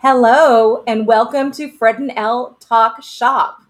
[0.00, 3.62] Hello, and welcome to Fred and Elle Talk Shop.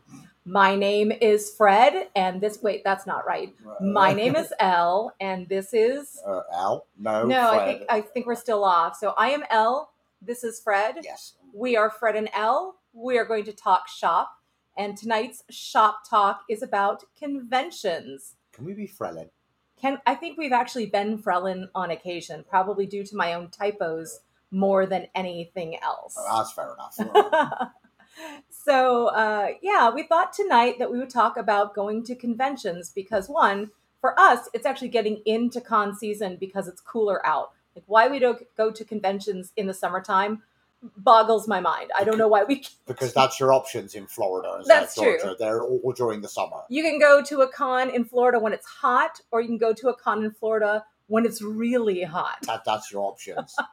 [0.44, 3.54] My name is Fred, and this wait, that's not right.
[3.80, 6.86] My name is Elle, and this is uh, Al.
[6.98, 7.50] No, no.
[7.52, 8.96] I think I think we're still off.
[8.96, 9.90] So I am Elle.
[10.20, 10.96] This is Fred.
[11.02, 11.32] yes.
[11.54, 12.76] We are Fred and Elle.
[12.92, 14.30] We are going to talk shop,
[14.76, 18.34] and tonight's shop talk is about conventions.
[18.52, 19.30] Can we be Frelin?
[19.80, 24.20] Can I think we've actually been Frelin on occasion, probably due to my own typos
[24.50, 26.14] more than anything else.
[26.18, 27.72] Oh, that's fair enough.
[28.50, 33.28] so uh, yeah we thought tonight that we would talk about going to conventions because
[33.28, 38.08] one for us it's actually getting into con season because it's cooler out like why
[38.08, 40.42] we don't go to conventions in the summertime
[40.96, 42.74] boggles my mind i don't know why we can't.
[42.86, 45.18] because that's your options in Florida and South That's true.
[45.20, 45.36] Georgia.
[45.38, 46.62] They're all during the summer.
[46.68, 49.72] you can go to a con in florida when it's hot or you can go
[49.72, 53.54] to a con in florida when it's really hot That, that's your options.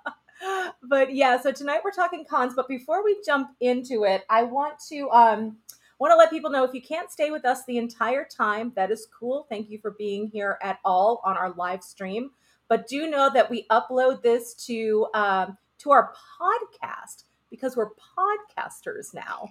[0.84, 2.54] but yeah, so tonight we're talking cons.
[2.56, 5.58] But before we jump into it, I want to um
[6.00, 8.92] want to let people know if you can't stay with us the entire time, that
[8.92, 9.48] is cool.
[9.50, 12.32] Thank you for being here at all on our live stream.
[12.68, 19.14] But do know that we upload this to um, to our podcast because we're podcasters
[19.14, 19.50] now.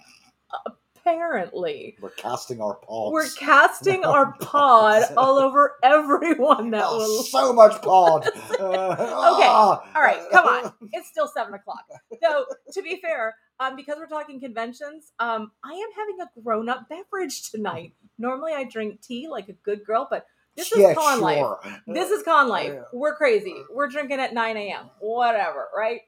[1.07, 3.13] Apparently, We're casting our pods.
[3.13, 8.27] we're casting our pod all over everyone that Oh, will so much pod.
[8.53, 8.63] okay.
[8.65, 10.73] All right, come on.
[10.93, 11.85] It's still seven o'clock.
[12.23, 16.69] So, to be fair, um, because we're talking conventions, um, I am having a grown
[16.71, 17.93] up beverage tonight.
[18.19, 20.25] Normally, I drink tea like a good girl, but
[20.57, 21.45] this is yeah, con life.
[21.87, 22.79] This is con life.
[22.93, 23.57] We're crazy.
[23.71, 24.89] We're drinking at 9 a.m.
[25.01, 26.01] Whatever, right?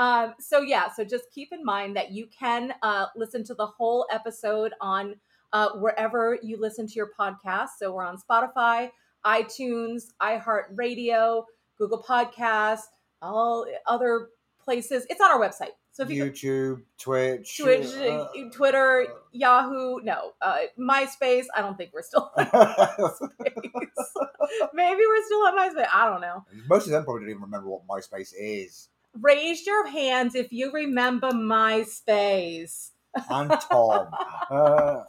[0.00, 3.66] Um, so yeah, so just keep in mind that you can uh, listen to the
[3.66, 5.16] whole episode on
[5.52, 7.68] uh, wherever you listen to your podcast.
[7.78, 8.92] So we're on Spotify,
[9.26, 11.44] iTunes, iHeartRadio,
[11.76, 12.84] Google Podcasts,
[13.20, 14.28] all other
[14.64, 15.06] places.
[15.10, 15.72] It's on our website.
[15.92, 21.44] So if you go YouTube, Twitch, Twitch, uh, Twitter, Yahoo, no, uh, MySpace.
[21.54, 23.28] I don't think we're still on MySpace.
[24.72, 25.88] Maybe we're still on MySpace.
[25.92, 26.46] I don't know.
[26.70, 28.88] Most of them probably don't even remember what MySpace is.
[29.18, 32.90] Raise your hands if you remember MySpace.
[33.28, 34.08] And Tom.
[34.50, 35.02] Uh,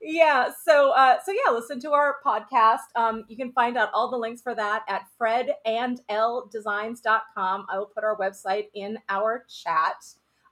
[0.00, 2.78] yeah, so uh, so yeah, listen to our podcast.
[2.94, 7.66] Um, you can find out all the links for that at fredandelledesigns.com.
[7.70, 10.04] I will put our website in our chat.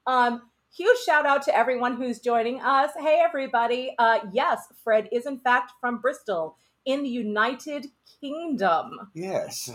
[0.06, 0.42] Um,
[0.74, 2.90] huge shout out to everyone who's joining us.
[2.98, 3.94] Hey, everybody.
[3.98, 7.86] Uh, yes, Fred is in fact from Bristol in the United
[8.20, 9.10] Kingdom.
[9.14, 9.70] yes.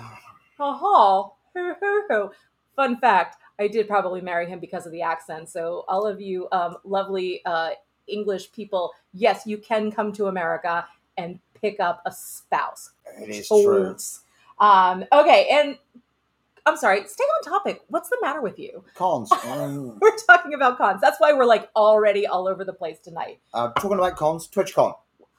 [0.58, 1.30] Ha ha.
[1.56, 2.30] Hoo, hoo, hoo.
[2.80, 5.50] Fun fact I did probably marry him because of the accent.
[5.50, 7.72] So, all of you um, lovely uh,
[8.08, 12.92] English people, yes, you can come to America and pick up a spouse.
[13.22, 13.98] It is true.
[14.60, 15.78] Um, okay, and
[16.66, 17.82] I'm sorry, stay on topic.
[17.90, 18.86] What's the matter with you?
[18.96, 19.30] Cons.
[19.30, 21.02] Um, We're talking about cons.
[21.02, 23.40] That's why we're like already all over the place tonight.
[23.54, 24.96] uh, talking about cons, TwitchCon.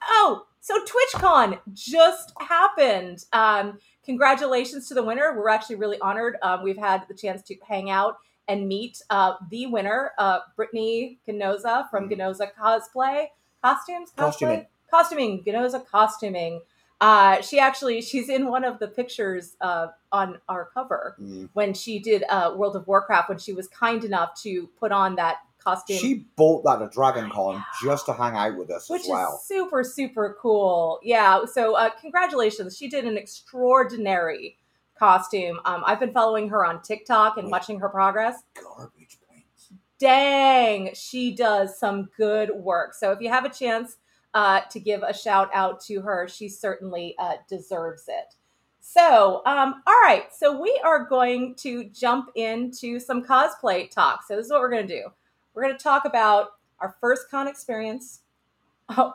[0.09, 3.25] Oh, so TwitchCon just happened.
[3.33, 5.35] Um, congratulations to the winner.
[5.37, 6.37] We're actually really honored.
[6.41, 8.17] Um, we've had the chance to hang out
[8.47, 13.27] and meet uh, the winner, uh, Brittany Ganoza from Ganoza Cosplay
[13.63, 14.17] Costumes, Cosplay?
[14.17, 14.65] Costuming.
[14.89, 16.61] costuming, Ganoza Costuming.
[16.99, 21.49] Uh, she actually she's in one of the pictures uh, on our cover Mm.
[21.53, 25.15] when she did uh, World of Warcraft when she was kind enough to put on
[25.15, 25.97] that costume.
[25.97, 29.39] She bought that at Dragon Con just to hang out with us which as well.
[29.41, 30.99] is super super cool.
[31.03, 32.77] Yeah so uh, congratulations.
[32.77, 34.57] She did an extraordinary
[34.97, 35.59] costume.
[35.65, 38.43] Um, i've been following her on tiktok and watching her progress.
[38.53, 39.69] Garbage paints.
[39.99, 42.93] dang she does some good work.
[42.93, 43.97] So if you have a chance
[44.33, 48.35] uh, to give a shout out to her she certainly uh, deserves it.
[48.79, 50.25] So um, all right.
[50.37, 54.21] So we are going to jump into some cosplay talk.
[54.27, 55.07] So this is what we're going to do
[55.53, 58.21] we're going to talk about our first con experience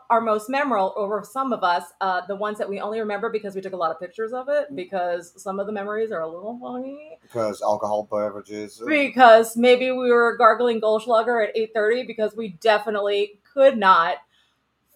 [0.09, 3.55] our most memorable over some of us uh, the ones that we only remember because
[3.55, 6.27] we took a lot of pictures of it because some of the memories are a
[6.27, 8.83] little funny Because alcohol beverages.
[8.87, 14.17] because maybe we were gargling Goldschlager at 8.30 because we definitely could not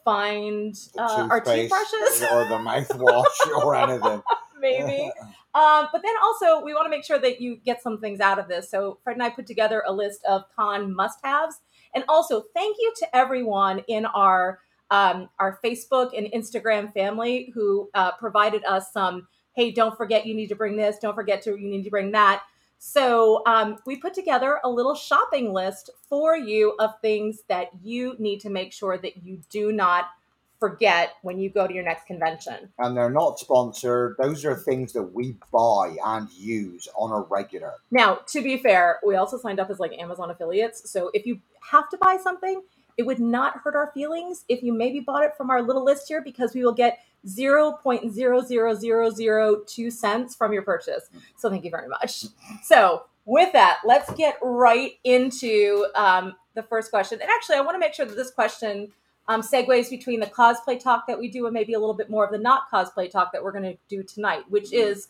[0.05, 4.23] find uh, our toothbrushes or the mouthwash or anything.
[4.61, 5.11] maybe
[5.55, 8.39] um, but then also we want to make sure that you get some things out
[8.39, 8.71] of this.
[8.71, 11.61] So fred and i put together a list of con must-haves.
[11.95, 14.61] And also thank you to everyone in our
[14.93, 20.35] um, our facebook and instagram family who uh, provided us some hey don't forget you
[20.35, 22.43] need to bring this don't forget to you need to bring that.
[22.83, 28.17] So um, we put together a little shopping list for you of things that you
[28.19, 30.07] need to make sure that you do not
[30.61, 32.69] forget when you go to your next convention.
[32.79, 34.17] And they're not sponsored.
[34.19, 37.73] Those are things that we buy and use on a regular.
[37.91, 40.89] Now, to be fair, we also signed up as like Amazon affiliates.
[40.91, 41.41] So if you
[41.71, 42.63] have to buy something,
[42.97, 46.07] it would not hurt our feelings if you maybe bought it from our little list
[46.07, 51.09] here because we will get 0.00002 cents from your purchase.
[51.37, 52.27] So thank you very much.
[52.63, 57.21] So with that, let's get right into um, the first question.
[57.23, 58.89] And actually, I want to make sure that this question
[59.31, 62.25] um, segues between the cosplay talk that we do and maybe a little bit more
[62.25, 65.09] of the not cosplay talk that we're going to do tonight, which is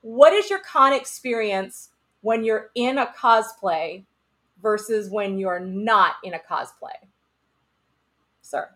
[0.00, 1.90] what is your con experience
[2.22, 4.04] when you're in a cosplay
[4.62, 6.96] versus when you're not in a cosplay?
[8.40, 8.70] Sir.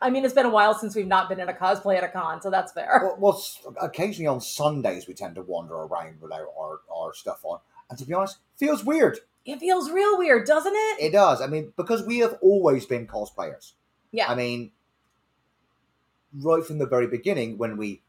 [0.00, 2.08] I mean, it's been a while since we've not been in a cosplay at a
[2.08, 3.00] con, so that's fair.
[3.18, 7.58] Well, well, occasionally on Sundays we tend to wander around without our, our stuff on.
[7.90, 9.18] And to be honest, feels weird.
[9.44, 11.02] It feels real weird, doesn't it?
[11.02, 11.40] It does.
[11.40, 13.72] I mean, because we have always been cosplayers.
[14.12, 14.30] yeah.
[14.30, 14.70] I mean,
[16.40, 18.02] right from the very beginning, when we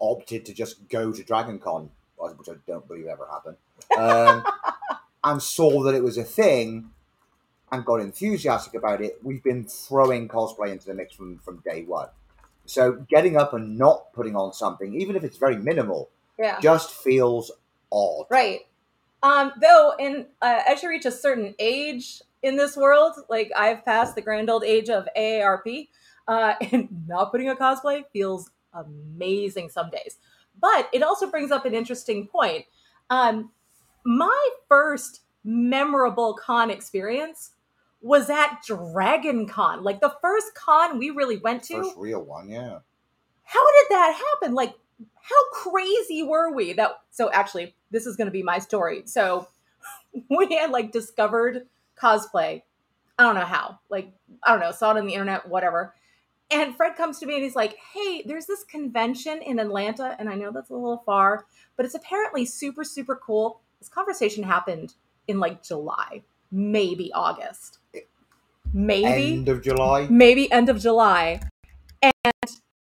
[0.00, 3.56] opted to just go to Dragon Con, which I don't believe ever happened,
[3.98, 4.44] um,
[5.24, 6.90] and saw that it was a thing
[7.72, 11.82] and got enthusiastic about it, we've been throwing cosplay into the mix from, from day
[11.82, 12.08] one.
[12.66, 16.60] So getting up and not putting on something, even if it's very minimal, yeah.
[16.60, 17.50] just feels
[17.90, 18.26] odd.
[18.30, 18.60] Right.
[19.24, 23.82] Um, though, in uh, as you reach a certain age in this world, like I've
[23.84, 25.88] passed the grand old age of AARP,
[26.28, 30.18] uh, and not putting a cosplay feels amazing some days.
[30.60, 32.66] But it also brings up an interesting point.
[33.08, 33.50] Um,
[34.04, 37.52] my first memorable con experience
[38.02, 41.82] was at Dragon Con, like the first con we really went to.
[41.82, 42.78] First real one, yeah.
[43.44, 44.54] how did that happen?
[44.54, 44.74] Like,
[45.24, 47.00] how crazy were we that?
[47.10, 49.02] So, actually, this is going to be my story.
[49.06, 49.48] So,
[50.30, 51.66] we had like discovered
[52.00, 52.62] cosplay.
[53.18, 53.78] I don't know how.
[53.88, 54.12] Like,
[54.42, 55.94] I don't know, saw it on the internet, whatever.
[56.50, 60.14] And Fred comes to me and he's like, Hey, there's this convention in Atlanta.
[60.18, 63.60] And I know that's a little far, but it's apparently super, super cool.
[63.78, 64.94] This conversation happened
[65.26, 67.78] in like July, maybe August.
[68.72, 70.08] Maybe End of July.
[70.10, 71.40] maybe end of July.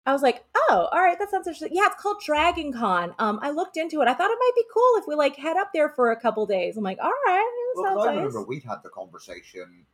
[0.05, 1.69] I was like, oh, all right, that sounds interesting.
[1.71, 3.15] Yeah, it's called Dragon Con.
[3.19, 4.07] Um, I looked into it.
[4.07, 6.45] I thought it might be cool if we like head up there for a couple
[6.45, 6.75] days.
[6.75, 8.17] I'm like, all right, Well, sounds I nice.
[8.17, 9.85] remember we'd had the conversation,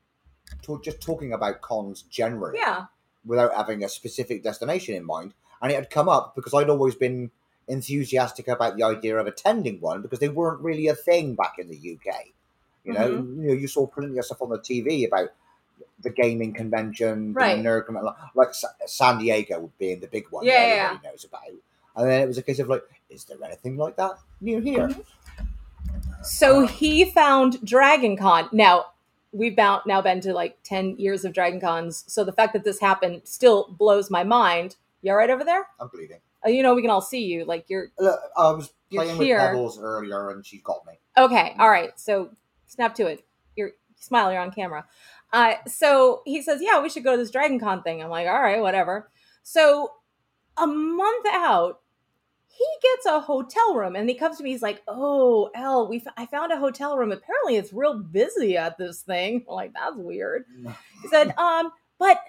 [0.64, 2.58] to, just talking about cons generally.
[2.60, 2.86] Yeah,
[3.26, 5.34] without having a specific destination in mind.
[5.62, 7.30] And it had come up because I'd always been
[7.68, 11.68] enthusiastic about the idea of attending one because they weren't really a thing back in
[11.70, 12.16] the UK.
[12.84, 13.42] You know, Mm-hmm.
[13.44, 15.30] you know, you saw plenty of stuff on the TV about
[16.02, 17.58] the gaming convention, Right.
[17.58, 18.50] the nerd like
[18.86, 21.42] San Diego being the big one Yeah, that yeah, knows about.
[21.96, 24.88] And then it was a case of like, is there anything like that near here?
[24.88, 26.24] Mm-hmm.
[26.24, 28.50] so he found Dragon Con.
[28.52, 28.86] Now
[29.32, 32.04] we've now been to like ten years of Dragon Cons.
[32.08, 34.76] So the fact that this happened still blows my mind.
[35.02, 35.66] You all right over there?
[35.80, 36.20] I'm bleeding.
[36.46, 37.46] Uh, you know we can all see you.
[37.46, 39.40] Like you're Look, I was playing with here.
[39.40, 40.94] pebbles earlier and she got me.
[41.18, 41.98] Okay, all right.
[42.00, 42.30] So
[42.68, 43.26] snap to it.
[43.56, 44.32] You're smile.
[44.32, 44.86] You're on camera.
[45.32, 48.28] Uh, so he says, "Yeah, we should go to this Dragon Con thing." I'm like,
[48.28, 49.12] "All right, whatever."
[49.44, 49.92] So
[50.58, 51.82] a month out,
[52.48, 54.52] he gets a hotel room, and he comes to me.
[54.52, 57.12] He's like, "Oh, Elle, we f- I found a hotel room.
[57.12, 60.46] Apparently, it's real busy at this thing." I'm like, "That's weird."
[61.02, 62.22] He said, um, but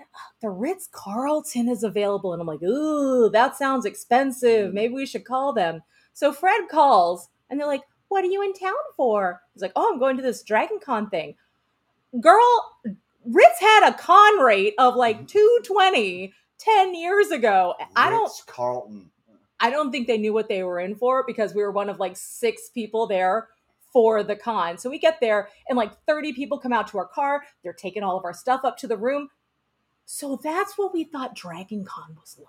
[0.42, 2.32] the Ritz Carlton is available.
[2.32, 4.74] And I'm like, ooh, that sounds expensive.
[4.74, 5.80] Maybe we should call them.
[6.12, 9.40] So Fred calls and they're like, what are you in town for?
[9.54, 11.36] He's like, oh, I'm going to this Dragon Con thing.
[12.18, 12.76] Girl,
[13.24, 15.26] Ritz had a con rate of like mm-hmm.
[15.26, 17.74] 220 10 years ago.
[17.94, 19.10] I don't Ritz Carlton.
[19.60, 22.00] I don't think they knew what they were in for because we were one of
[22.00, 23.48] like six people there
[23.92, 24.78] for the con.
[24.78, 27.44] So we get there and like 30 people come out to our car.
[27.62, 29.28] They're taking all of our stuff up to the room.
[30.06, 32.46] So that's what we thought Dragon Con was like.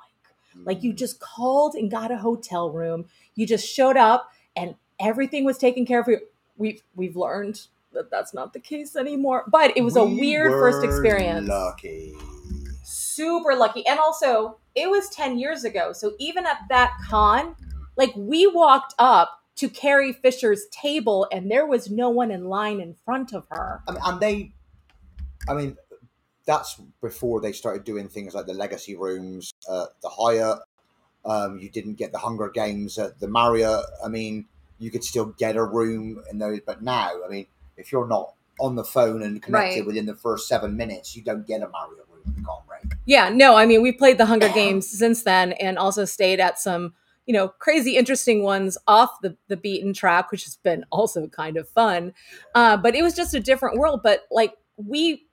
[0.65, 0.97] Like you mm.
[0.97, 3.05] just called and got a hotel room.
[3.35, 6.09] You just showed up and everything was taken care of.
[6.57, 9.45] We've we've learned that that's not the case anymore.
[9.47, 12.13] But it was a We weird first experience Lucky.
[12.83, 13.85] super lucky.
[13.87, 15.93] And also, it was 10 years ago.
[15.93, 17.55] So even at that con,
[17.97, 22.79] like we walked up to Carrie Fisher's table and there was no one in line
[22.79, 23.81] in front of her.
[23.87, 24.51] I mean, and they,
[25.47, 25.77] I mean,
[26.45, 30.59] that's before they started doing things like the legacy rooms, uh, the Hyatt.
[31.23, 33.85] Um, you didn't get the Hunger Games at the Marriott.
[34.03, 34.45] I mean,
[34.79, 37.45] you could still get a room in those, but now, I mean,
[37.81, 39.85] if you're not on the phone and connected Right.
[39.85, 42.93] within the first seven minutes, you don't get a Marriott room in Conrad.
[43.05, 46.59] Yeah, no, I mean, we played the Hunger Games since then and also stayed at
[46.59, 46.93] some,
[47.25, 51.57] you know, crazy interesting ones off the, the beaten track, which has been also kind
[51.57, 52.13] of fun.
[52.53, 54.01] Uh, but it was just a different world.
[54.03, 55.27] But like we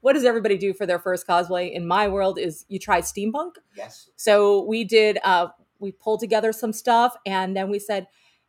[0.00, 3.52] what does everybody do for their first cosplay in my world is you try steampunk
[3.76, 4.08] Yes.
[4.14, 5.48] so we did uh
[5.80, 8.06] we pulled together some stuff and then we said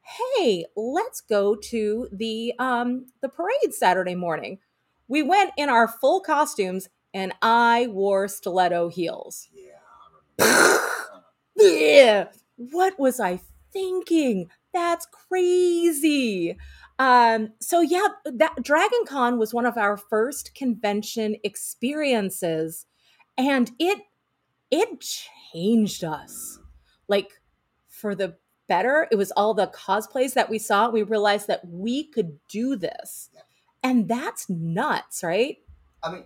[0.08, 4.60] hey let's go to the um the parade saturday morning.
[5.08, 9.50] We went in our full costumes and i wore stiletto heels.
[9.54, 10.78] Yeah.
[11.60, 13.40] Yeah what was i
[13.74, 14.50] thinking?
[14.74, 16.58] That's crazy.
[17.00, 22.86] Um so yeah that dragon con was one of our first convention experiences
[23.38, 24.00] and it
[24.72, 25.02] it
[25.54, 26.60] changed us.
[27.08, 27.32] Like
[27.90, 28.36] for the
[28.68, 29.08] better.
[29.12, 30.90] It was all the cosplays that we saw.
[30.90, 33.30] We realized that we could do this.
[33.84, 35.58] And that's nuts right?
[36.04, 36.24] I mean,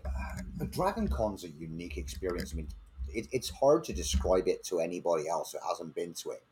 [0.58, 2.54] the Dragon Con's a unique experience.
[2.54, 2.68] I mean,
[3.10, 6.44] it, it's hard to describe it to anybody else who hasn't been to it.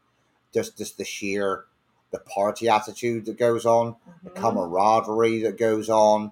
[0.53, 1.65] Just, just the sheer,
[2.11, 4.41] the party attitude that goes on, the mm-hmm.
[4.41, 6.31] camaraderie that goes on,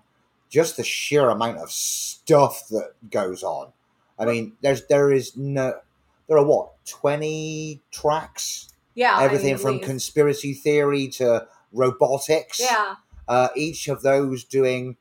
[0.50, 3.74] just the sheer amount of stuff that goes on.
[4.18, 5.74] I mean, there's there is no,
[6.28, 12.60] there are what twenty tracks, yeah I mean, everything from conspiracy theory to robotics.
[12.60, 12.96] yeah
[13.28, 14.98] uh, each of those doing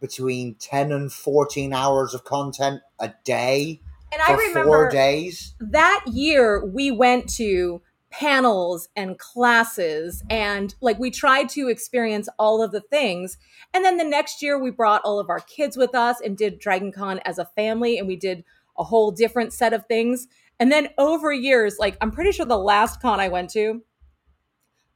[0.00, 3.80] between 10 and 14 hours of content a day
[4.12, 5.54] and for i remember four days.
[5.60, 12.62] that year we went to panels and classes and like we tried to experience all
[12.62, 13.38] of the things
[13.72, 16.58] and then the next year we brought all of our kids with us and did
[16.58, 18.42] dragon con as a family and we did
[18.78, 22.56] a whole different set of things and then over years like i'm pretty sure the
[22.58, 23.82] last con i went to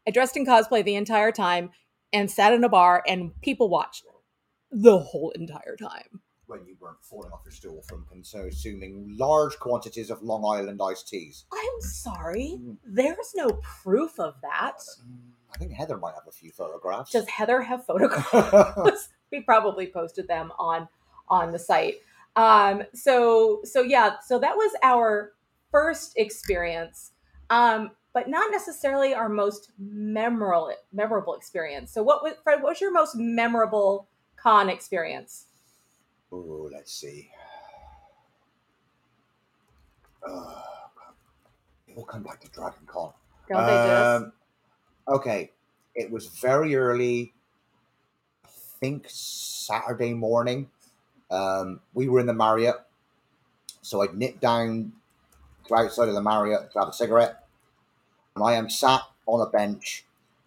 [0.07, 1.71] i dressed in cosplay the entire time
[2.13, 4.05] and sat in a bar and people watched
[4.73, 10.11] the whole entire time When you weren't falling off your stool from consuming large quantities
[10.11, 11.45] of Long Island iced teas.
[11.53, 12.77] i'm sorry Mm.
[12.85, 14.79] there's no proof of that
[15.53, 17.11] I think Heather might have a few photographs.
[17.11, 20.89] does heather have photographs we probably posted them on
[21.29, 21.97] on the site
[22.37, 25.33] um so so yeah so that was our
[25.71, 27.13] first experience
[27.51, 32.81] um but not necessarily our most memorable memorable experience so what was fred what was
[32.81, 35.47] your most memorable con experience
[36.33, 37.31] oh, let's see.
[40.27, 40.63] Uh,
[41.95, 43.13] we'll come back to Dragon Con.
[43.49, 44.33] don't they just Um,
[45.09, 45.51] okay,
[45.95, 47.33] it was very early.
[48.45, 48.49] I
[48.81, 50.69] think Saturday morning.
[51.31, 52.77] Um, we were in the Marriott,
[53.83, 54.93] so I'd nipped down
[55.69, 57.45] to outside of the Marriott to have a cigarette,
[58.35, 60.05] and I am sat on a bench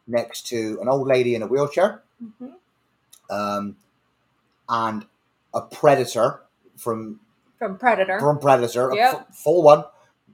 [0.07, 2.53] next to an old lady in a wheelchair, Mhm.
[3.29, 3.77] um,
[4.69, 5.05] and
[5.53, 6.41] a predator
[6.77, 7.19] from
[7.59, 9.13] from predator from Predator, a Yep.
[9.29, 9.85] f- full one,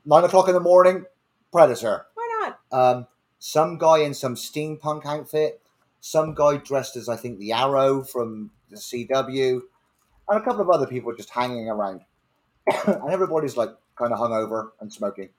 [0.06, 1.06] nine o'clock in the morning,
[1.52, 2.08] Predator.
[2.16, 3.08] why not Um,
[3.38, 5.62] some guy in some steampunk outfit,
[6.00, 9.62] some guy dressed as I think the Arrow from the CW,
[10.28, 12.02] and a couple of other people just hanging around.
[12.88, 15.29] and everybody's like kind of hungover and smoking.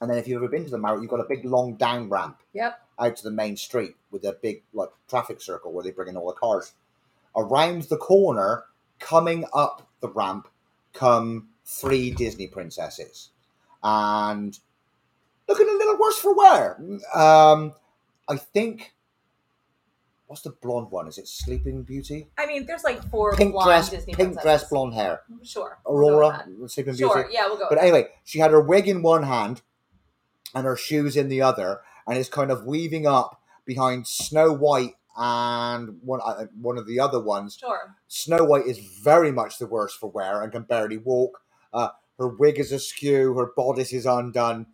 [0.00, 2.08] And then if you've ever been to the Marriott, you've got a big long down
[2.08, 5.90] ramp yep out to the main street with a big like traffic circle where they
[5.90, 6.72] bring in all the cars.
[7.36, 8.64] Around the corner,
[8.98, 10.48] coming up the ramp,
[10.92, 13.30] come three Disney princesses,
[13.82, 14.58] and
[15.48, 16.80] looking a little worse for wear.
[17.14, 17.74] Um,
[18.28, 18.92] I think.
[20.28, 21.08] What's the blonde one?
[21.08, 22.28] Is it Sleeping Beauty?
[22.38, 24.42] i mean there's like four Pink blonde dress, disney pink princesses.
[24.44, 25.22] dress, blonde hair.
[25.42, 26.98] sure we'll Aurora, Sleeping that.
[26.98, 27.30] sure Beauty.
[27.34, 29.62] yeah we'll go But anyway, she had her wig in one hand
[30.54, 34.94] and her shoes in the other, and is kind of weaving up behind Snow White
[35.16, 37.56] and one uh, one of the other ones.
[37.58, 41.40] sure Snow White is very much the worst for wear and can barely walk.
[41.72, 44.66] Uh, her wig is askew, her bodice is undone,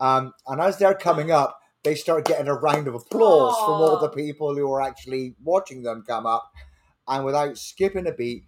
[0.00, 3.98] um, and as they're coming up, they start getting a round of applause from all
[4.00, 6.50] the people who are actually watching them come up,
[7.06, 8.44] and without skipping a beat,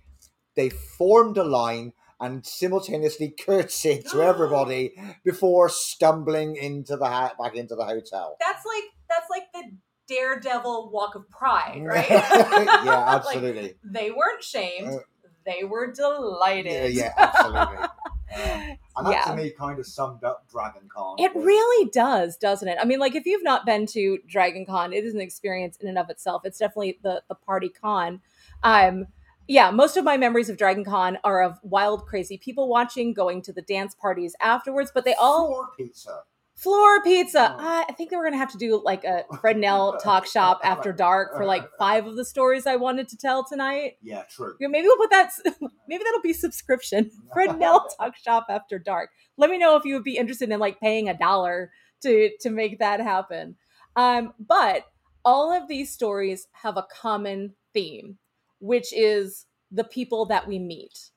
[0.57, 4.93] they formed a line and simultaneously curtsied to everybody
[5.25, 8.37] before stumbling into the ha- back into the hotel.
[8.41, 9.63] that's like that's like the
[10.09, 13.75] daredevil walk of pride right yeah, Like, absolutely.
[13.85, 14.99] they weren't shamed Uh,
[15.47, 17.87] they were yeah, delighted yeah, absolutely.
[18.35, 18.41] Um,
[18.97, 19.25] and that Yeah.
[19.25, 21.17] to me kind of summed up Dragon Con.
[21.19, 22.79] It was- really does, doesn't it?
[22.81, 25.89] I mean, like if you've not been to Dragon Con, it is an experience in
[25.89, 26.43] and of itself.
[26.45, 28.21] It's definitely the the party con.
[28.63, 29.07] Um,
[29.49, 33.43] yeah, most of my memories of Dragon Con are of wild, crazy people watching, going
[33.43, 34.93] to the dance parties afterwards.
[34.95, 36.23] But they all Floor pizza.
[36.63, 37.57] Floor pizza.
[37.59, 37.85] Oh.
[37.89, 40.93] I think they were gonna have to do like a Fred Nell talk shop after
[40.93, 43.95] dark for like five of the stories I wanted to tell tonight.
[44.03, 44.55] Yeah, true.
[44.61, 45.31] You know, maybe we'll put that.
[45.89, 47.11] Maybe that'll be subscription.
[47.33, 49.11] Fred Nell Talk Shop After Dark.
[49.37, 52.51] Let me know if you would be interested in like paying a dollar to to
[52.51, 53.57] make that happen.
[53.97, 54.85] Um, but
[55.25, 58.19] all of these stories have a common theme.
[58.61, 61.11] which is the people that we meet.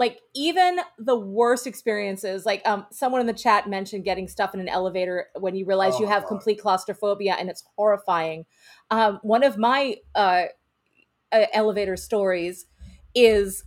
[0.00, 4.60] Like even the worst experiences, like um, someone in the chat mentioned getting stuff in
[4.60, 6.28] an elevator when you realize you Oh, have God.
[6.28, 8.46] complete claustrophobia and it's horrifying.
[8.90, 10.44] Um, one of my uh,
[11.30, 12.64] uh, elevator stories
[13.14, 13.64] is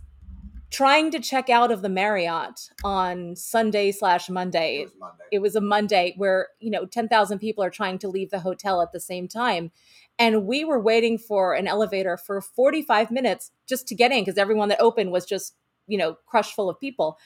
[0.70, 5.24] trying to check out of the Marriott on Sunday slash Monday It was Monday.
[5.30, 8.82] it was a Monday where, you know, 10,000 people are trying to leave the hotel
[8.82, 9.70] at the same time.
[10.18, 14.36] And we were waiting for an elevator for 45 minutes just to get in because
[14.36, 15.54] everyone that opened was just,
[15.86, 17.18] you know, crushed full of people.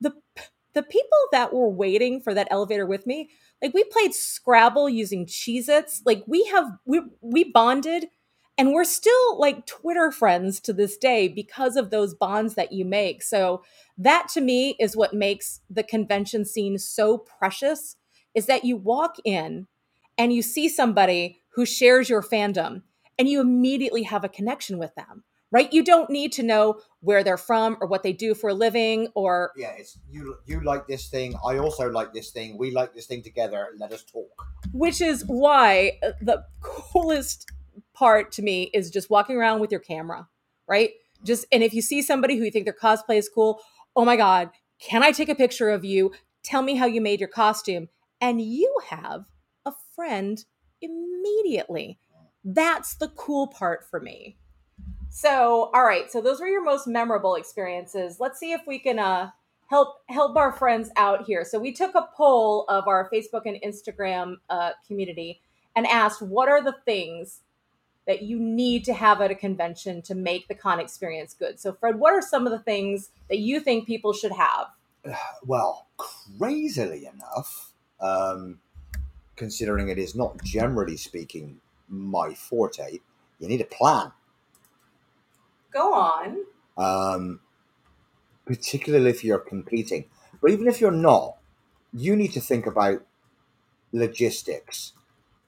[0.00, 0.12] The
[0.74, 5.26] the people that were waiting for that elevator with me, like we played Scrabble using
[5.26, 6.02] Cheez-Its.
[6.06, 8.08] Like we have we we bonded
[8.58, 12.84] and we're still like Twitter friends to this day because of those bonds that you
[12.84, 13.22] make.
[13.22, 13.62] So
[13.98, 17.96] that to me is what makes the convention scene so precious
[18.34, 19.66] is that you walk in
[20.18, 22.82] and you see somebody who shares your fandom
[23.18, 27.22] and you immediately have a connection with them right you don't need to know where
[27.22, 30.36] they're from or what they do for a living or yeah, it's you.
[30.46, 31.34] You like this thing.
[31.46, 32.58] I also like this thing.
[32.58, 33.68] We like this thing together.
[33.78, 34.46] Let us talk.
[34.72, 37.50] which is why uh, the coolest
[37.94, 40.28] part to me is just walking around with your camera
[40.68, 40.90] right
[41.24, 43.60] just and if you see somebody who you think their cosplay is cool
[43.96, 47.20] oh my god can i take a picture of you tell me how you made
[47.20, 47.88] your costume
[48.20, 49.24] and you have
[49.66, 50.44] a friend
[50.80, 51.98] immediately
[52.44, 54.36] that's the cool part for me
[55.14, 58.18] so all right so those were your most memorable experiences.
[58.18, 59.30] Let's see if we can uh
[59.68, 61.44] help help our friends out here.
[61.44, 65.40] So we took a poll of our facebook and instagram uh, community
[65.74, 67.40] and asked what are the things
[68.06, 71.58] that you need to have at a convention to make the con experience good?
[71.60, 74.66] So fred what are some of the things that you think people should have?
[75.44, 78.60] Well, crazily enough, um,
[79.36, 83.00] considering it is not generally speaking my forte,
[83.38, 84.12] you need a plan.
[85.72, 86.38] Go on
[86.76, 87.40] um,
[88.44, 90.06] particularly if you're competing.
[90.40, 91.36] But even if you're not,
[91.92, 93.04] you need to think about
[93.92, 94.92] logistics,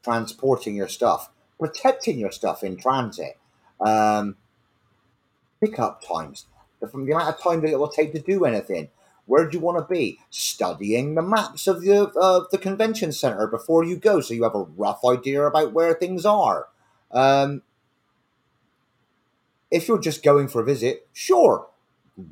[0.03, 3.39] transporting your stuff, protecting your stuff in transit,
[3.81, 4.37] um,
[5.61, 6.47] pickup times,
[6.81, 8.91] the, from the amount of time that it will take to do anything.
[9.27, 10.19] Where do you want to be?
[10.29, 14.55] Studying the maps of the of the convention center before you go, so you have
[14.55, 16.69] a rough idea about where things are.
[17.11, 17.63] Um,
[19.75, 21.67] if you're just going for a visit, sure,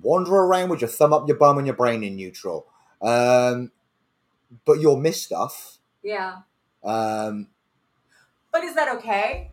[0.02, 2.66] wander around with your thumb up your bum and your brain in neutral.
[3.00, 3.72] Um,
[4.64, 5.78] but you'll miss stuff.
[6.02, 6.42] yeah
[6.85, 7.48] Um,
[8.52, 9.52] but is that okay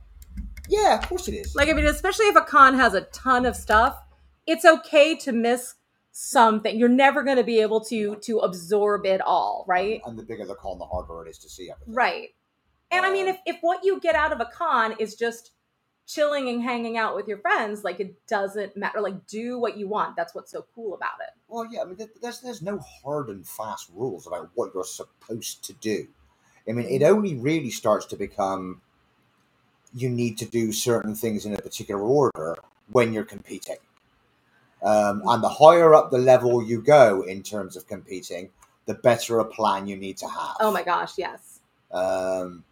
[0.70, 1.56] yeah, of course it is.
[1.56, 3.98] Like, I mean, especially if a con has a ton of stuff,
[4.46, 5.74] it's okay to miss
[6.12, 6.78] something.
[6.78, 10.00] You're never going to be able to to absorb it all, right?
[10.06, 11.96] And the bigger the con, the harder it is to see everything.
[11.96, 12.30] Right.
[12.92, 15.52] And I mean, Uh, if if what you get out of a con is just
[16.10, 19.00] chilling and hanging out with your friends, like it doesn't matter.
[19.00, 20.16] Like, do what you want.
[20.16, 21.30] That's what's so cool about it.
[21.48, 25.64] Well, yeah, I mean, there's there's no hard and fast rules about what you're supposed
[25.66, 26.08] to do.
[26.68, 28.82] I mean, it only really starts to become
[29.94, 32.58] you need to do certain things in a particular order
[32.92, 33.78] when you're competing.
[34.82, 38.50] Um, and the higher up the level you go in terms of competing,
[38.86, 40.56] the better a plan you need to have.
[40.60, 41.60] Oh my gosh, yes.
[41.92, 42.64] Um,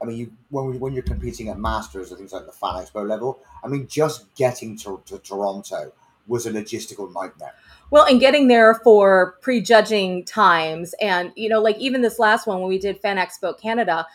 [0.00, 2.74] I mean, you when we, when you're competing at Masters or things like the Fan
[2.74, 5.92] Expo level, I mean, just getting to, to Toronto
[6.26, 7.54] was a logistical nightmare.
[7.90, 12.60] Well, and getting there for prejudging times, and you know, like even this last one
[12.60, 14.06] when we did Fan Expo Canada,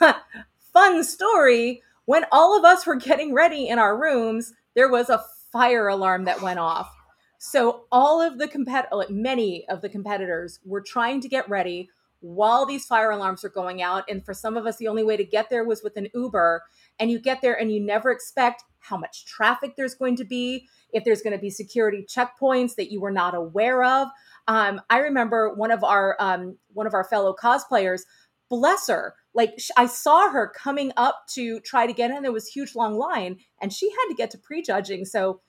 [0.72, 1.82] fun story.
[2.06, 6.24] When all of us were getting ready in our rooms, there was a fire alarm
[6.24, 6.94] that went off.
[7.38, 11.88] So all of the compet, many of the competitors, were trying to get ready
[12.24, 14.04] while these fire alarms are going out.
[14.08, 16.62] And for some of us, the only way to get there was with an Uber.
[16.98, 20.66] And you get there and you never expect how much traffic there's going to be,
[20.92, 24.08] if there's going to be security checkpoints that you were not aware of.
[24.48, 28.02] Um, I remember one of our um, one of our fellow cosplayers,
[28.48, 32.22] bless her, like sh- I saw her coming up to try to get in.
[32.22, 35.04] There was huge long line, and she had to get to prejudging.
[35.06, 35.40] So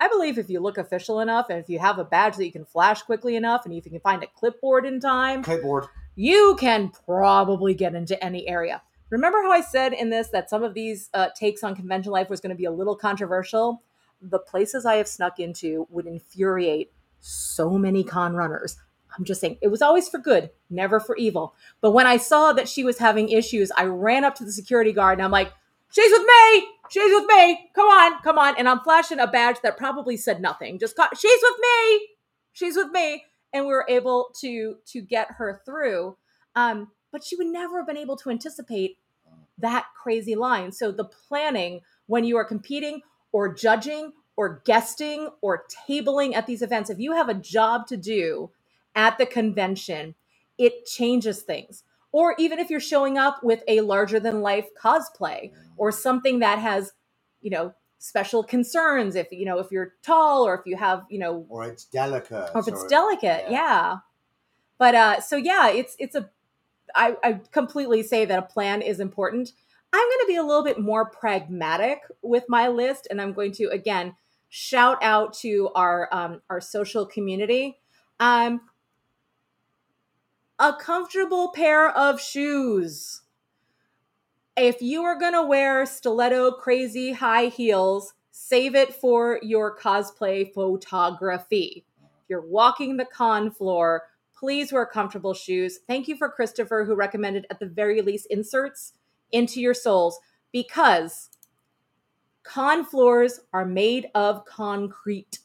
[0.00, 2.52] I believe if you look official enough, and if you have a badge that you
[2.52, 5.86] can flash quickly enough, and if you can find a clipboard in time, Clipboard.
[6.18, 8.82] You can probably get into any area.
[9.08, 12.28] Remember how I said in this that some of these uh, takes on convention life
[12.28, 13.84] was going to be a little controversial?
[14.20, 18.76] The places I have snuck into would infuriate so many con runners.
[19.16, 21.54] I'm just saying, it was always for good, never for evil.
[21.80, 24.92] But when I saw that she was having issues, I ran up to the security
[24.92, 25.52] guard and I'm like,
[25.90, 26.68] She's with me.
[26.90, 27.70] She's with me.
[27.74, 28.56] Come on, come on.
[28.58, 30.78] And I'm flashing a badge that probably said nothing.
[30.78, 32.08] Just got, she's with me.
[32.52, 33.24] She's with me.
[33.52, 36.16] And we were able to to get her through.
[36.54, 38.98] Um, but she would never have been able to anticipate
[39.58, 40.72] that crazy line.
[40.72, 46.62] So the planning when you are competing or judging or guesting or tabling at these
[46.62, 48.50] events, if you have a job to do
[48.94, 50.14] at the convention,
[50.58, 51.84] it changes things.
[52.12, 56.58] Or even if you're showing up with a larger than life cosplay or something that
[56.58, 56.92] has,
[57.42, 61.18] you know, special concerns if you know if you're tall or if you have you
[61.18, 63.50] know or it's delicate or if it's or- delicate yeah.
[63.50, 63.96] yeah.
[64.78, 66.30] but uh so yeah it's it's a
[66.94, 69.52] I, I completely say that a plan is important
[69.92, 73.52] i'm going to be a little bit more pragmatic with my list and i'm going
[73.52, 74.14] to again
[74.48, 77.78] shout out to our um our social community
[78.20, 78.60] um
[80.60, 83.22] a comfortable pair of shoes
[84.58, 90.52] if you are going to wear stiletto crazy high heels, save it for your cosplay
[90.52, 91.84] photography.
[92.02, 94.04] If you're walking the con floor,
[94.36, 95.78] please wear comfortable shoes.
[95.86, 98.94] Thank you for Christopher, who recommended at the very least inserts
[99.30, 100.18] into your soles
[100.52, 101.30] because
[102.42, 105.38] con floors are made of concrete.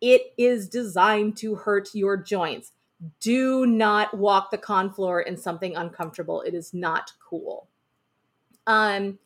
[0.00, 2.72] It is designed to hurt your joints.
[3.20, 6.42] Do not walk the con floor in something uncomfortable.
[6.42, 7.68] It is not cool.
[8.68, 9.18] Um,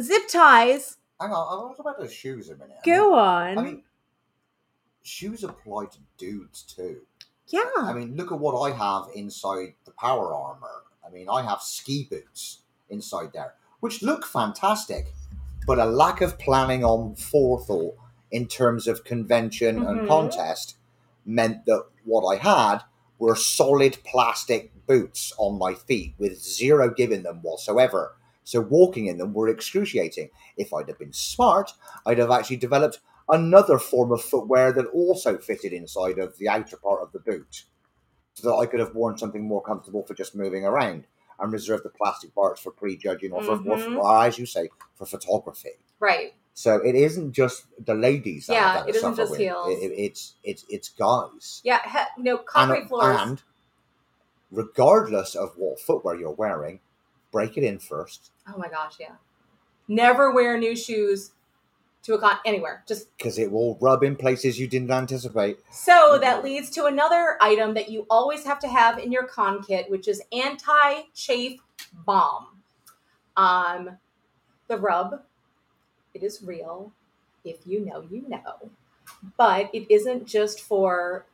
[0.00, 0.96] zip ties.
[1.20, 2.78] Hang on, I want to talk about the shoes a minute.
[2.82, 3.58] I Go mean- on.
[3.58, 3.82] I mean,
[5.02, 7.02] shoes apply to dudes too.
[7.48, 7.60] yeah.
[7.76, 10.82] I mean, look at what I have inside the power armor.
[11.06, 15.12] I mean, I have ski boots inside there, which look fantastic,
[15.66, 17.96] but a lack of planning on forethought
[18.30, 19.88] in terms of convention Mhm.
[19.90, 20.76] and contest
[21.26, 22.78] meant that what I had
[23.18, 28.16] were solid plastic boots on my feet with zero give in them whatsoever.
[28.44, 30.30] So walking in them were excruciating.
[30.56, 31.72] If I'd have been smart,
[32.06, 36.76] I'd have actually developed another form of footwear that also fitted inside of the outer
[36.76, 37.64] part of the boot
[38.34, 41.06] so that I could have worn something more comfortable for just moving around
[41.40, 43.96] and reserve the plastic parts for prejudging or for, or for mm-hmm.
[43.96, 45.70] or as you say, for photography.
[46.00, 46.34] right.
[46.56, 49.40] So it isn't just the ladies that Yeah, that it isn't just with.
[49.40, 49.68] heels.
[49.70, 51.60] It- it- it's it's it's guys.
[51.64, 51.80] Yeah.
[51.84, 53.16] He, you know, And, concrete floors.
[53.20, 53.42] and
[54.50, 56.80] regardless of what footwear you're wearing,
[57.32, 58.96] break it in first oh my gosh.
[59.00, 59.14] Yeah.
[59.88, 61.32] Never wear new shoes
[62.02, 62.84] to a con anywhere.
[62.86, 65.58] Just because it will rub in places you didn't anticipate.
[65.70, 69.62] so that leads to another item that you always have to have in your con
[69.62, 71.60] kit, which is anti-chafe
[72.06, 72.46] balm.
[73.36, 73.98] Um,
[74.68, 75.22] the rub.
[76.14, 76.92] It is real.
[77.44, 78.70] If you know, you know.
[79.36, 81.26] But it isn't just for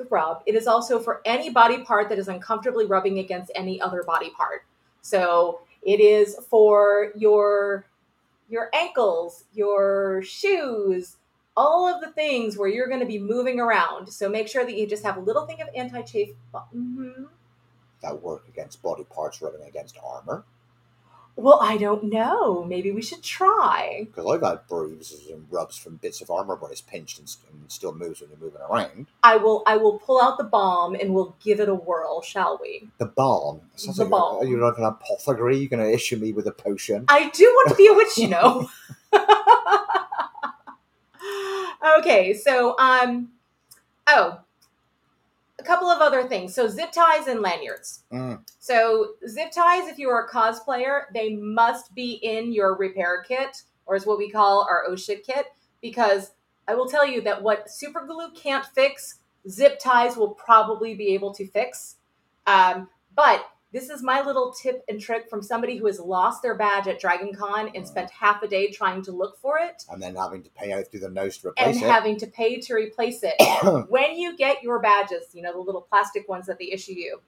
[0.00, 0.42] the rub.
[0.46, 4.30] It is also for any body part that is uncomfortably rubbing against any other body
[4.30, 4.64] part.
[5.02, 7.86] So it is for your
[8.48, 11.16] your ankles, your shoes,
[11.56, 14.08] all of the things where you're going to be moving around.
[14.12, 16.30] So make sure that you just have a little thing of anti-chafe.
[16.72, 17.24] hmm
[18.02, 20.44] That work against body parts rubbing against armor.
[21.36, 22.64] Well, I don't know.
[22.64, 24.06] Maybe we should try.
[24.06, 27.70] Because I've had bruises and rubs from bits of armor but it's pinched and, and
[27.70, 29.06] still moves when you're moving around.
[29.22, 29.62] I will.
[29.66, 32.88] I will pull out the balm and we'll give it a whirl, shall we?
[32.98, 33.10] The.
[33.76, 34.44] Sounds The like balm.
[34.44, 35.58] A, you're like an apothecary.
[35.58, 37.04] You're going to issue me with a potion.
[37.08, 38.68] I do want to be a witch, you know.
[41.98, 43.28] okay, so um,
[44.06, 44.40] oh,
[45.60, 46.54] a couple of other things.
[46.54, 48.04] So zip ties and lanyards.
[48.12, 48.40] Mm.
[48.58, 53.62] So zip ties, if you are a cosplayer, they must be in your repair kit,
[53.86, 55.46] or is what we call our oh shit kit,
[55.82, 56.32] because
[56.66, 59.16] I will tell you that what super glue can't fix,
[59.48, 61.96] zip ties will probably be able to fix.
[62.46, 66.56] Um, but this is my little tip and trick from somebody who has lost their
[66.56, 68.14] badge at Dragon Con and spent mm.
[68.14, 71.00] half a day trying to look for it And then having to pay out through
[71.00, 71.82] the nose to and it.
[71.82, 73.34] And having to pay to replace it.
[73.88, 77.20] when you get your badges, you know, the little plastic ones that they issue you,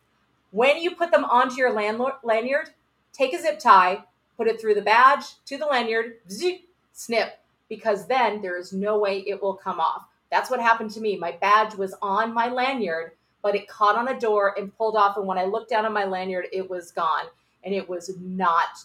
[0.51, 2.71] when you put them onto your landlord, lanyard,
[3.13, 4.05] take a zip tie,
[4.37, 6.61] put it through the badge to the lanyard, zip,
[6.93, 10.07] snip, because then there is no way it will come off.
[10.31, 11.17] That's what happened to me.
[11.17, 15.17] My badge was on my lanyard, but it caught on a door and pulled off.
[15.17, 17.25] And when I looked down on my lanyard, it was gone.
[17.65, 18.79] And it was not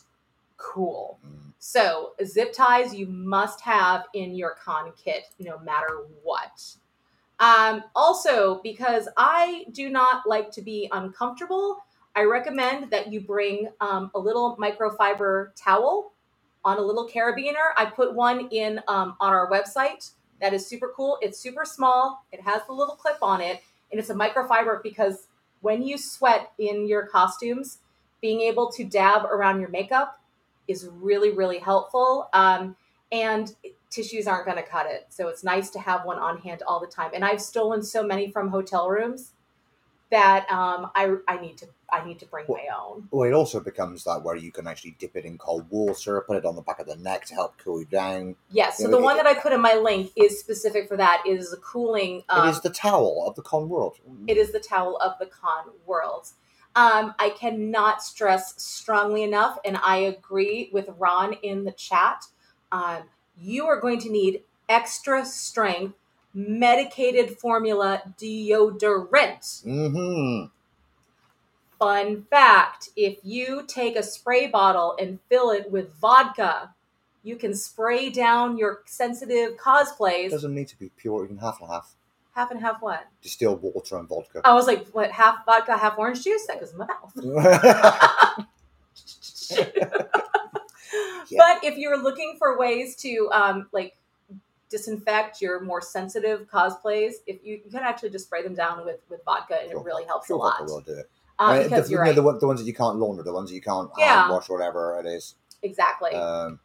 [0.58, 1.20] cool.
[1.26, 1.54] Mm.
[1.60, 6.64] So, zip ties you must have in your con kit no matter what.
[7.40, 11.78] Um, also, because I do not like to be uncomfortable,
[12.16, 16.14] I recommend that you bring um, a little microfiber towel
[16.66, 17.74] on a little carabiner.
[17.78, 20.12] I put one in um, on our website.
[20.42, 21.18] That is super cool.
[21.22, 22.26] It's super small.
[22.32, 25.28] It has the little clip on it, and it's a microfiber because
[25.62, 27.80] when you sweat in your costumes,
[28.22, 30.20] being able to dab around your makeup
[30.68, 32.30] is really, really helpful.
[32.34, 32.76] Um,
[33.12, 33.56] and
[33.90, 35.08] tissues aren't going to cut it.
[35.10, 37.12] So it's nice to have one on hand all the time.
[37.14, 39.34] And I've stolen so many from hotel rooms.
[40.10, 43.08] That um, I I need to I need to bring Well- my own.
[43.12, 46.38] Well, it also becomes that where you can actually dip it in cold water, put
[46.38, 48.36] it on the back of the neck to help cool you down.
[48.50, 50.98] Yes, so Yeah, the it- one that I put in my link is specific for
[50.98, 51.24] that.
[51.26, 52.24] Is a cooling.
[52.30, 53.98] Um, it is the towel of the con world.
[54.28, 56.30] it is the towel of the con world.
[56.76, 62.26] Um, I cannot stress strongly enough, and I agree with Ron in the chat.
[62.72, 63.04] Um,
[63.36, 65.96] you are going to need extra strength
[66.38, 69.66] medicated formula deodorant.
[69.66, 70.46] Mm-hmm.
[71.80, 76.74] Fun fact if you take a spray bottle and fill it with vodka,
[77.24, 80.30] you can spray down your sensitive It cosplays.
[80.30, 81.96] doesn't need to be pure, even half and half.
[82.34, 83.08] Half and half what?
[83.24, 84.42] Distilled water and vodka.
[84.46, 86.46] I was like, what, half vodka, half orange juice?
[86.46, 88.48] That goes in my mouth.
[91.36, 93.96] But if you're looking for ways to um, like
[94.70, 99.00] disinfect your more sensitive cosplays, if you, you can actually just spray them down with,
[99.10, 99.80] with vodka and Sure.
[99.82, 100.66] it really helps Sure, a lot.
[100.66, 101.10] will do it.
[101.40, 102.16] Um, Uh, because the, you're right.
[102.16, 104.22] the, the ones that you can't launder, the ones that you can't Yeah.
[104.24, 105.36] hand wash, or whatever it is.
[105.64, 106.12] exactly.
[106.12, 106.60] Um,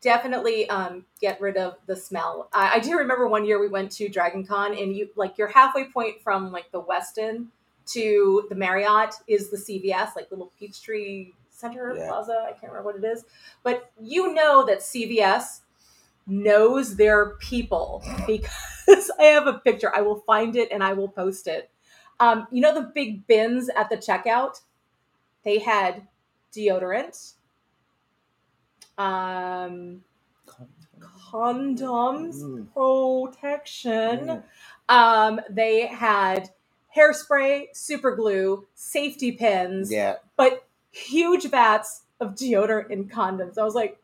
[0.00, 2.48] Definitely um, get rid of the smell.
[2.52, 5.46] I, I do remember one year we went to Dragon Con and you like your
[5.46, 7.46] halfway point from like the Westin
[7.92, 12.08] to the Marriott is the CVS, like little Peachtree Center Yeah.
[12.08, 12.46] Plaza.
[12.48, 13.24] I can't remember what it is.
[13.62, 15.60] But you know that CVS
[16.26, 19.94] knows their people because I have a picture.
[19.94, 21.70] I will find it and I will post it.
[22.20, 24.60] Um, you know the big bins at the checkout?
[25.44, 26.06] They had
[26.54, 27.32] deodorant,
[28.98, 30.02] um,
[31.00, 32.72] condoms, Mm.
[33.32, 34.42] protection.
[34.88, 36.50] Um, they had
[36.96, 43.56] hairspray, super glue, safety pins, yeah, but huge vats of deodorant and condoms.
[43.58, 43.98] I was like,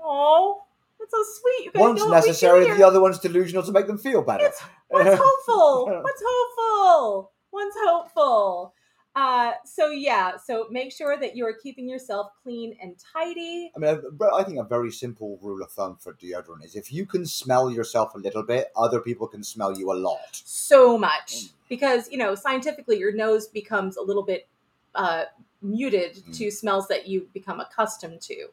[0.00, 0.62] oh,
[1.10, 1.64] that's so sweet.
[1.66, 3.98] You guys one's know what we do necessary, the other one's delusional to make them
[3.98, 4.46] feel better.
[4.46, 6.02] It's What's hopeful?
[6.02, 7.32] What's hopeful?
[7.52, 8.74] One's hopeful?
[9.16, 13.72] Uh, so yeah, so make sure that you are keeping yourself clean and tidy.
[13.74, 14.00] I mean,
[14.32, 17.68] I think a very simple rule of thumb for deodorant is if you can smell
[17.68, 20.18] yourself a little bit, other people can smell you a lot.
[20.32, 24.46] so much because you know scientifically your nose becomes a little bit
[24.94, 25.24] uh,
[25.62, 26.38] muted Mm.
[26.38, 28.48] to smells that you become accustomed to.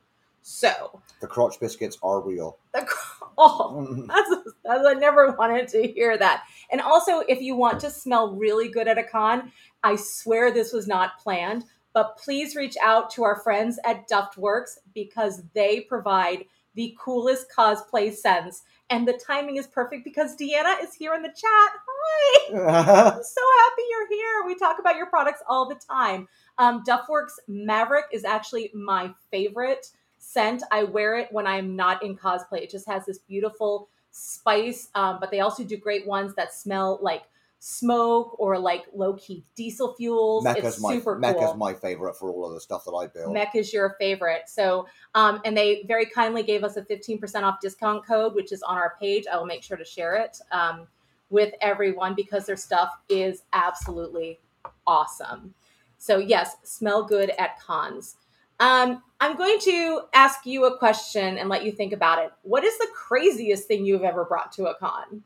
[0.47, 2.59] So, The crotch biscuits are real.
[2.71, 2.87] the,
[3.39, 4.29] oh, that's,
[4.63, 6.43] that's I never wanted to hear that.
[6.71, 9.51] And also, if you want to smell really good at a con,
[9.83, 14.77] I swear this was not planned, but please reach out to our friends at Duftworks
[14.93, 18.61] because they provide the coolest cosplay scents.
[18.91, 21.71] And the timing is perfect because Deanna is here in the chat.
[21.89, 22.53] Hi.
[22.53, 24.43] I'm so happy you're here.
[24.45, 26.27] We talk about your products all the time.
[26.59, 29.87] Um, Duftworks Maverick is actually my favorite
[30.25, 30.63] scent.
[30.71, 32.61] I wear it when I'm not in cosplay.
[32.61, 36.99] It just has this beautiful spice, um, but they also do great ones that smell
[37.01, 37.23] like
[37.59, 40.43] smoke or like low key diesel fuels.
[40.43, 41.55] Mecca's it's my super Mecca's cool.
[41.55, 43.33] my favorite for all of the stuff that I build.
[43.33, 44.43] Mecca's your favorite.
[44.47, 48.61] So, um, and they very kindly gave us a 15% off discount code, which is
[48.63, 49.25] on our page.
[49.31, 50.87] I will make sure to share it um,
[51.29, 54.39] with everyone because their stuff is absolutely
[54.85, 55.53] awesome.
[55.97, 58.17] So, yes, smell good at cons.
[58.59, 62.31] Um, I'm going to ask you a question and let you think about it.
[62.43, 65.23] What is the craziest thing you've ever brought to a con?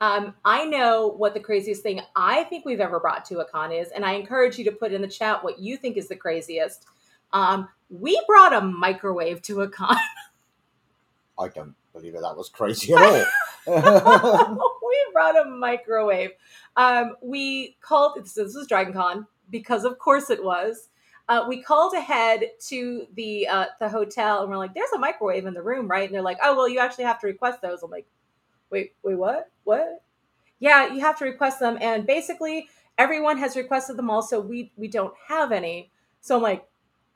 [0.00, 3.72] Um, I know what the craziest thing I think we've ever brought to a con
[3.72, 6.16] is, and I encourage you to put in the chat what you think is the
[6.16, 6.84] craziest.
[7.32, 9.96] Um, we brought a microwave to a con.
[11.38, 13.24] I don't believe that that was crazy at all.
[14.86, 16.30] we brought a microwave.
[16.76, 20.88] Um, we called this was Dragon Con because of course it was.
[21.28, 25.46] Uh, we called ahead to the uh, the hotel and we're like, "There's a microwave
[25.46, 27.82] in the room, right?" And they're like, "Oh, well, you actually have to request those."
[27.82, 28.06] I'm like,
[28.70, 29.50] "Wait, wait, what?
[29.64, 30.02] What?"
[30.60, 34.72] Yeah, you have to request them, and basically everyone has requested them all, so we
[34.76, 35.90] we don't have any.
[36.20, 36.66] So I'm like,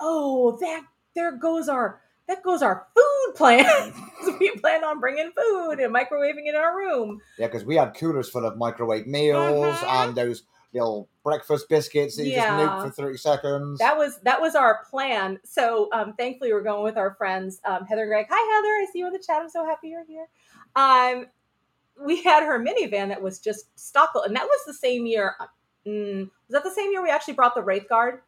[0.01, 0.83] "Oh, that
[1.15, 3.93] there goes our that goes our food plan.
[4.41, 7.95] we plan on bringing food and microwaving it in our room." yeah, because we had
[7.95, 10.05] coolers full of microwave meals Mhm.
[10.05, 10.43] and those
[10.73, 12.41] little breakfast biscuits that you Yeah.
[12.41, 13.79] just nuke for 30 seconds.
[13.79, 15.39] That was that was our plan.
[15.45, 18.27] So um, thankfully, we're going with our friends um, Heather and Greg.
[18.31, 18.69] Hi, Heather.
[18.69, 19.43] I see you in the chat.
[19.43, 20.27] I'm so happy you're here.
[20.77, 21.27] Um,
[22.03, 25.35] we had her minivan that was just stock, and that was the same year.
[25.87, 28.23] Mm, was that the same year we actually brought the Wraith Guard?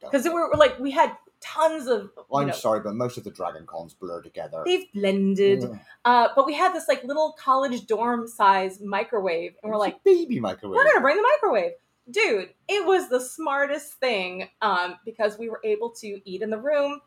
[0.00, 2.10] Because we were like we had tons of.
[2.34, 4.62] I'm know, sorry, but most of the Dragon Cons blur together.
[4.66, 5.80] they've blended, Mm.
[6.04, 10.04] uh, but we had this like little college dorm size microwave, and we're It's like,
[10.04, 10.76] baby microwave.
[10.76, 11.72] we're gonna bring the microwave
[12.10, 16.58] dude it was the smartest thing um, because we were able to eat in the
[16.58, 17.00] room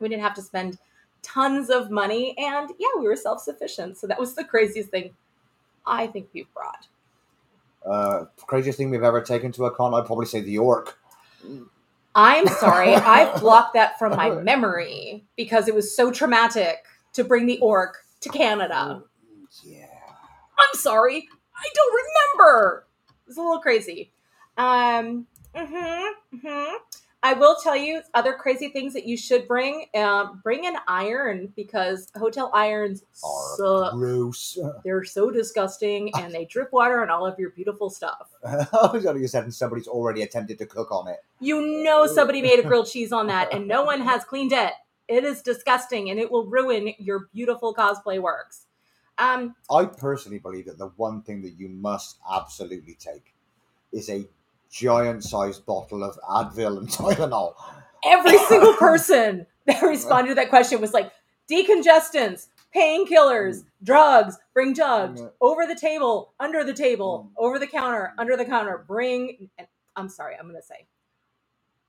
[0.00, 0.76] we didn't have to spend
[1.22, 5.14] tons of money and yeah we were self-sufficient so that was the craziest thing
[5.86, 6.88] i think we've brought
[7.86, 10.98] Uh, craziest thing we've ever taken to a con, I'd probably say the orc.
[12.18, 16.78] I'm sorry, I've blocked that from my memory because it was so traumatic
[17.12, 19.02] to bring the orc to Canada.
[19.64, 19.86] Yeah.
[20.58, 21.94] I'm sorry, I don't
[22.38, 22.86] remember.
[23.28, 24.10] It's a little crazy.
[24.56, 26.06] Um, hmm
[26.42, 26.74] hmm
[27.22, 29.86] I will tell you other crazy things that you should bring.
[29.94, 33.92] Um, bring an iron because hotel irons Are suck.
[33.94, 34.56] gross.
[34.84, 38.28] They're so disgusting and they drip water on all of your beautiful stuff.
[38.46, 41.18] I was only said somebody's already attempted to cook on it.
[41.40, 44.72] You know somebody made a grilled cheese on that and no one has cleaned it.
[45.08, 48.66] It is disgusting and it will ruin your beautiful cosplay works.
[49.18, 53.34] Um, I personally believe that the one thing that you must absolutely take
[53.90, 54.28] is a
[54.70, 57.54] giant sized bottle of Advil and Tylenol.
[58.04, 61.10] every single person that responded to that question was like
[61.50, 65.30] decongestants, painkillers, drugs, bring drugs, Mm.
[65.40, 67.42] over the table, under the table, Mm.
[67.44, 70.86] over the counter, under the counter, bring and I'm sorry, I'm going to say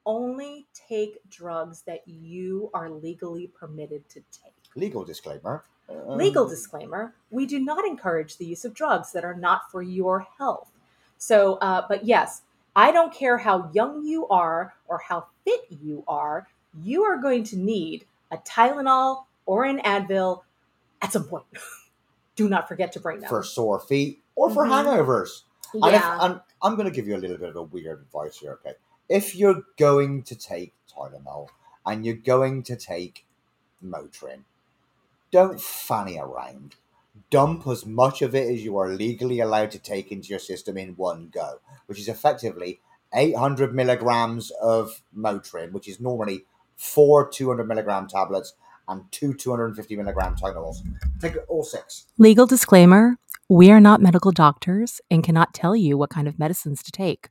[0.06, 4.54] only take drugs that you are legally permitted to take.
[4.76, 5.64] Legal disclaimer.
[5.90, 9.82] Um, Legal disclaimer we do not encourage the use of drugs that are not for
[9.82, 10.72] your health.
[11.18, 12.42] So, uh, but yes,
[12.76, 16.48] I don't care how young you are or how fit you are,
[16.84, 20.42] you are going to need a Tylenol or an Advil
[21.02, 21.46] at some point.
[22.36, 23.30] do not forget to bring them.
[23.30, 24.86] for sore feet or for Mhm.
[24.86, 25.42] hangovers.
[25.74, 26.18] And if, yeah.
[26.22, 28.76] and I'm going to give you a little bit of a weird advice here, okay?
[29.10, 31.50] If you're going to take Tylenol
[31.86, 33.26] and you're going to take
[33.84, 34.44] Motrin,
[35.32, 36.76] don't fanny around.
[37.30, 40.78] Dump as much of it as you are legally allowed to take into your system
[40.78, 42.80] in one go, which is effectively
[43.14, 48.54] 800 milligrams of Motrin, which is normally four 200 milligram tablets
[48.88, 50.78] and two 250 milligram Tylenols.
[51.22, 52.08] Take all six.
[52.18, 56.84] Legal disclaimer We are not medical doctors and cannot tell you what kind of medicines
[56.84, 57.30] to take.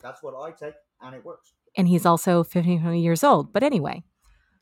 [0.00, 1.52] That's what I take, and it works.
[1.76, 3.52] And he's also 15 years old.
[3.52, 4.02] But anyway,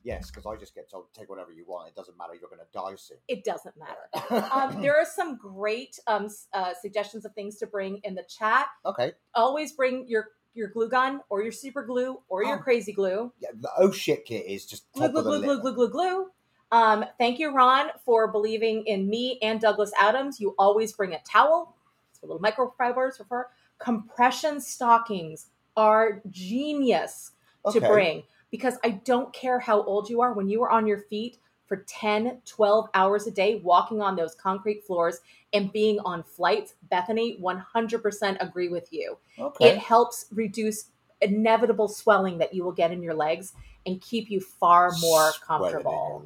[0.07, 1.89] Yes, because I just get told take whatever you want.
[1.89, 2.31] It doesn't matter.
[2.33, 3.17] You're going to die soon.
[3.27, 4.47] it doesn't matter.
[4.53, 8.67] Um, there are some great um, uh, suggestions of things to bring in the chat.
[8.85, 9.11] okay.
[9.35, 12.61] Always bring your your glue gun or your super glue or your Oh.
[12.63, 13.31] crazy glue.
[13.39, 16.27] Yeah, the oh shit kit is just glue, glue, glue, glue, glue, glue, glue.
[16.71, 20.39] Um, thank you, Ron, for believing in me and Douglas Adams.
[20.39, 21.75] You always bring a towel.
[22.23, 23.47] Little microfibers for fur.
[23.77, 27.31] Compression stockings are genius
[27.71, 30.33] to bring because I don't care how old you are.
[30.33, 34.35] When you are on your feet for 10, 12 hours a day, walking on those
[34.35, 35.19] concrete floors
[35.53, 39.69] and being on flights, Bethany, 100% agree with you Okay.
[39.69, 40.85] it helps reduce
[41.21, 43.53] inevitable swelling that you will get in your legs
[43.85, 46.23] and keep you far more comfortable.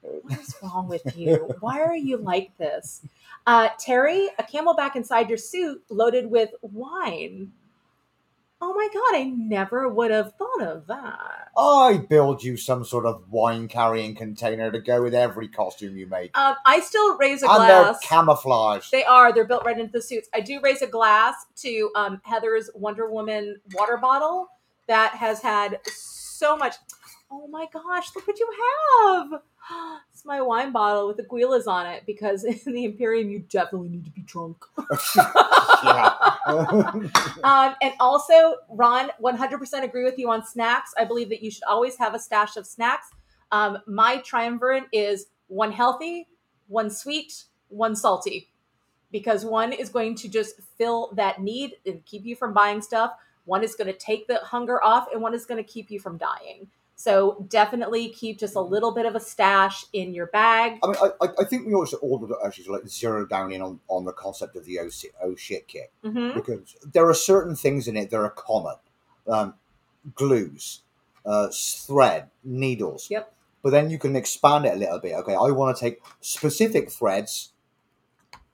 [0.00, 1.54] What is wrong with you?
[1.60, 3.02] Why are you like this?
[3.46, 7.52] Uh, Terry, a CamelBak inside your suit loaded with wine.
[8.60, 11.50] Oh my God, I never would have thought of that.
[11.58, 16.06] I build you some sort of wine carrying container to go with every costume you
[16.06, 16.36] make.
[16.36, 18.00] Um, I still raise a and they're glass.
[18.02, 18.88] camouflage.
[18.90, 19.32] They are.
[19.32, 20.28] They're built right into the suits.
[20.34, 24.48] I do raise a glass to um, Heather's Wonder Woman water bottle
[24.88, 26.76] that has had so much.
[27.30, 28.14] Oh my gosh!
[28.14, 28.48] Look what you
[29.02, 29.40] have.
[30.12, 33.88] It's my wine bottle with the Guilas on it because in the Imperium you definitely
[33.88, 34.64] need to be drunk.
[37.42, 40.94] Um, and also, Ron, 100% agree with you on snacks.
[40.96, 43.08] I believe that you should always have a stash of snacks.
[43.50, 46.28] Um, my triumvirate is one healthy,
[46.68, 48.48] one sweet, one salty,
[49.10, 53.12] because one is going to just fill that need and keep you from buying stuff.
[53.44, 56.00] One is going to take the hunger off, and one is going to keep you
[56.00, 56.68] from dying.
[56.98, 60.78] So definitely keep just a little bit of a stash in your bag.
[60.82, 64.06] I mean, I, I- think we also all actually like zero down in on, on
[64.06, 64.88] the concept of the oh,
[65.22, 68.76] oh shit kit hmm because there are certain things in it that are common,
[69.28, 69.54] um,
[70.14, 70.80] glues,
[71.26, 73.08] uh, thread, needles.
[73.10, 73.32] Yep.
[73.62, 75.14] But then you can expand it a little bit.
[75.16, 77.52] Okay, I want to take specific threads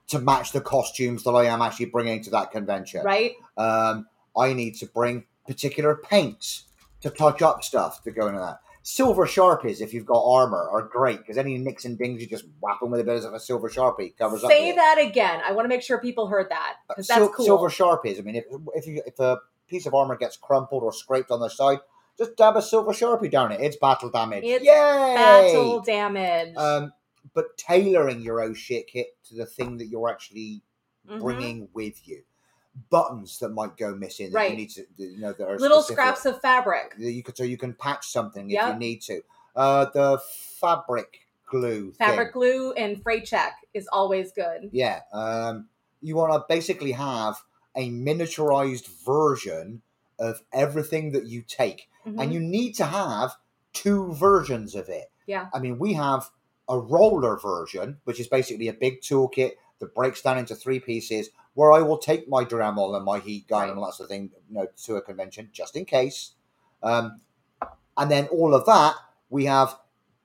[0.08, 3.04] to match the costumes that I am actually bringing to that convention.
[3.04, 3.34] Right?
[3.56, 6.64] Um, I need to bring particular paints
[7.02, 8.58] to touch up stuff to go into that.
[8.84, 12.44] Silver sharpies, if you've got armor, are great because any nicks and dings you just
[12.60, 14.50] whap them with a bit of a silver sharpie covers up.
[14.50, 15.40] Say the- that again.
[15.46, 17.44] I want to make sure people heard that because that's Sil- cool.
[17.46, 18.18] Silver sharpies.
[18.18, 21.38] I mean, if if you if a piece of armor gets crumpled or scraped on
[21.38, 21.78] the side,
[22.18, 23.60] just dab a silver sharpie down it.
[23.60, 24.42] It's battle damage.
[24.44, 24.72] It's Yay!
[24.72, 26.56] Battle damage.
[26.56, 26.92] Um,
[27.34, 30.62] but tailoring your oh shit kit to the thing that you're actually
[31.08, 31.20] Mhm.
[31.20, 32.22] bringing with you.
[32.90, 34.56] Buttons that might go missing that you Right.
[34.56, 36.02] need to, you know, that are Little specific.
[36.02, 36.96] scraps of fabric.
[36.98, 39.20] that you could so you can patch something if you need to.
[39.54, 40.18] Uh, the
[40.58, 41.92] fabric glue.
[41.92, 42.32] Fabric thing.
[42.40, 44.70] glue and Fray Check is always good.
[44.72, 45.00] Yeah.
[45.12, 45.68] Um,
[46.04, 47.36] You want to basically have
[47.76, 49.82] a miniaturized version
[50.18, 52.20] of everything that you take, Mhm.
[52.20, 53.36] and you need to have
[53.72, 55.10] two versions of it.
[55.26, 55.48] Yeah.
[55.54, 56.30] I mean, we have
[56.68, 61.30] a roller version, which is basically a big toolkit that breaks down into three pieces,
[61.54, 64.10] where I will take my Dremel and my heat gun and all that sort of
[64.10, 66.32] thing, you know, to a convention just in case.
[66.82, 67.20] Um,
[67.96, 68.94] and then all of that,
[69.30, 69.76] we have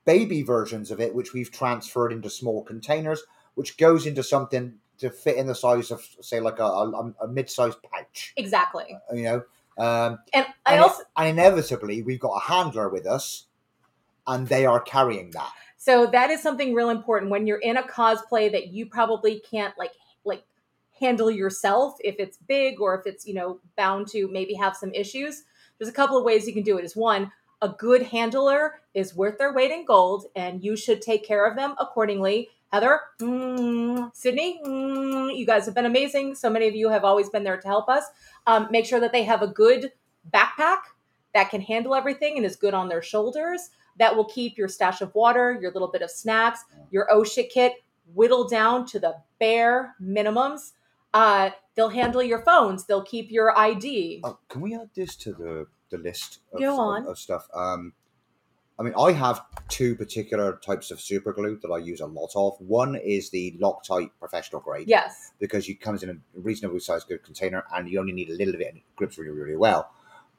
[0.06, 3.24] baby versions of it, which we've transferred into small containers,
[3.56, 7.28] which goes into something to fit in the size of, say, like a, a, a
[7.28, 8.34] mid-sized pouch.
[8.38, 8.98] exactly.
[9.14, 9.44] You know,
[9.78, 13.46] um, And I and, also and inevitably we've got a handler with us,
[14.26, 15.52] and they are carrying that.
[15.78, 19.78] So that is something real important when you're in a cosplay that you probably can't
[19.78, 19.94] like
[20.26, 20.44] like
[21.00, 24.94] handle yourself if it's big or if it's, you know, bound to maybe have some
[24.94, 25.44] issues.
[25.78, 26.86] There's a couple of ways you can do it.
[26.86, 27.32] Is one,
[27.62, 31.56] a good handler is worth their weight in gold and you should take care of
[31.56, 32.50] them accordingly.
[32.72, 36.36] Heather, mm, Sydney, mm, you guys have been amazing.
[36.36, 38.04] So many of you have always been there to help us.
[38.46, 39.92] Um, make sure that they have a good
[40.34, 40.80] backpack
[41.34, 43.70] that can handle everything and is good on their shoulders
[44.00, 47.50] that will keep your stash of water, your little bit of snacks, your oh shit
[47.50, 47.74] kit
[48.14, 50.74] whittled down to the bare minimums.
[51.14, 52.86] Uh, they'll handle your phones.
[52.86, 54.22] They'll keep your ID.
[54.24, 57.08] Oh, can we add this to the, the list of, Go of- on.
[57.08, 57.48] of stuff?
[57.54, 57.94] Um,
[58.80, 62.30] I mean, I have two particular types of super glue that I use a lot
[62.36, 62.62] of.
[62.62, 65.32] One is the Loctite professional grade Yes.
[65.40, 68.54] because it comes in a reasonably sized good container and you only need a little
[68.56, 69.90] bit and it grips really, really well.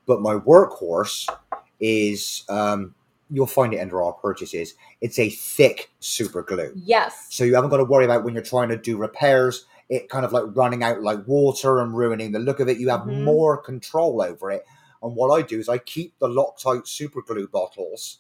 [0.07, 1.29] But my workhorse
[1.81, 2.95] is, um,
[3.29, 6.73] you'll find it under our purchases, it's a thick super glue.
[6.77, 7.27] Yes.
[7.31, 10.25] So you haven't got to worry about when you're trying to do repairs, it kind
[10.25, 12.79] of like running out like water and ruining the look of it.
[12.79, 13.25] You have Mhm.
[13.25, 14.65] more control over it.
[15.03, 18.19] And what I do is I keep the Loctite super glue bottles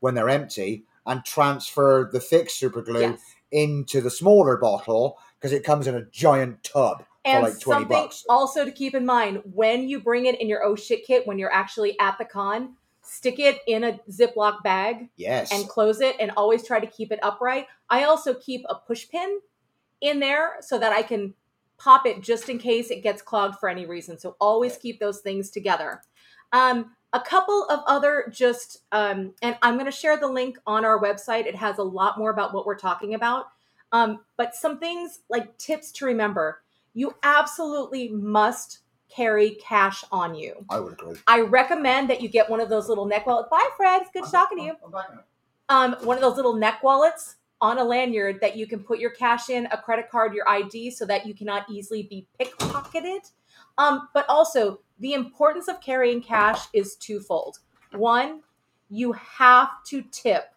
[0.00, 3.20] when they're empty and transfer the thick super glue Yes.
[3.52, 7.80] into the smaller bottle because it comes in a giant tub And for like 20
[7.82, 8.24] something bucks.
[8.28, 11.38] also to keep in mind when you bring it in your oh shit kit when
[11.38, 15.52] you're actually at the con, stick it in a Ziploc bag Yes.
[15.52, 17.66] and close it and always try to keep it upright.
[17.90, 19.40] I also keep a push pin
[20.04, 21.34] in there so that I can
[21.78, 24.18] pop it just in case it gets clogged for any reason.
[24.18, 26.02] So always keep those things together.
[26.52, 30.84] Um, a couple of other just, um, and I'm going to share the link on
[30.84, 31.46] our website.
[31.46, 33.46] It has a lot more about what we're talking about.
[33.92, 36.60] Um, but some things like tips to remember
[36.94, 38.80] you absolutely must
[39.14, 40.64] carry cash on you.
[40.70, 41.16] I would agree.
[41.26, 43.48] I recommend that you get one of those little neck wallets.
[43.50, 44.02] Bye, Fred.
[44.02, 45.24] It's good talking to you I'm back it.
[45.68, 49.10] um, one of those little neck wallets on a lanyard that you can put your
[49.10, 53.30] cash in, a credit card, your ID, so that you cannot easily be pickpocketed.
[53.78, 57.60] Um, but also, the importance of carrying cash is twofold.
[57.92, 58.42] One,
[58.90, 60.50] you have to tip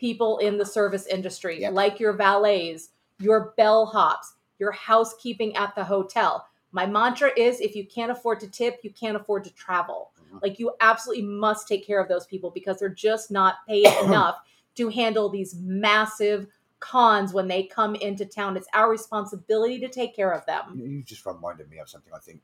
[0.00, 1.72] people in the service industry, Yep.
[1.74, 2.88] like your valets,
[3.20, 6.44] your bellhops, your housekeeping at the hotel.
[6.72, 10.10] My mantra is if you can't afford to tip, you can't afford to travel.
[10.20, 10.42] Mhm.
[10.42, 14.38] Like you absolutely must take care of those people because they're just not paid enough
[14.78, 16.46] to handle these massive
[16.80, 18.56] cons when they come into town.
[18.56, 20.72] It's our responsibility to take care of them.
[20.74, 22.40] You just reminded me of something I think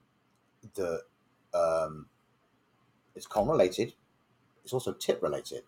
[0.75, 1.03] that
[1.55, 2.07] um,
[3.15, 3.95] it's con related.
[4.65, 5.63] It's also tip related.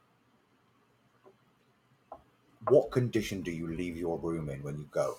[2.68, 5.18] What condition do you leave your room in when you go?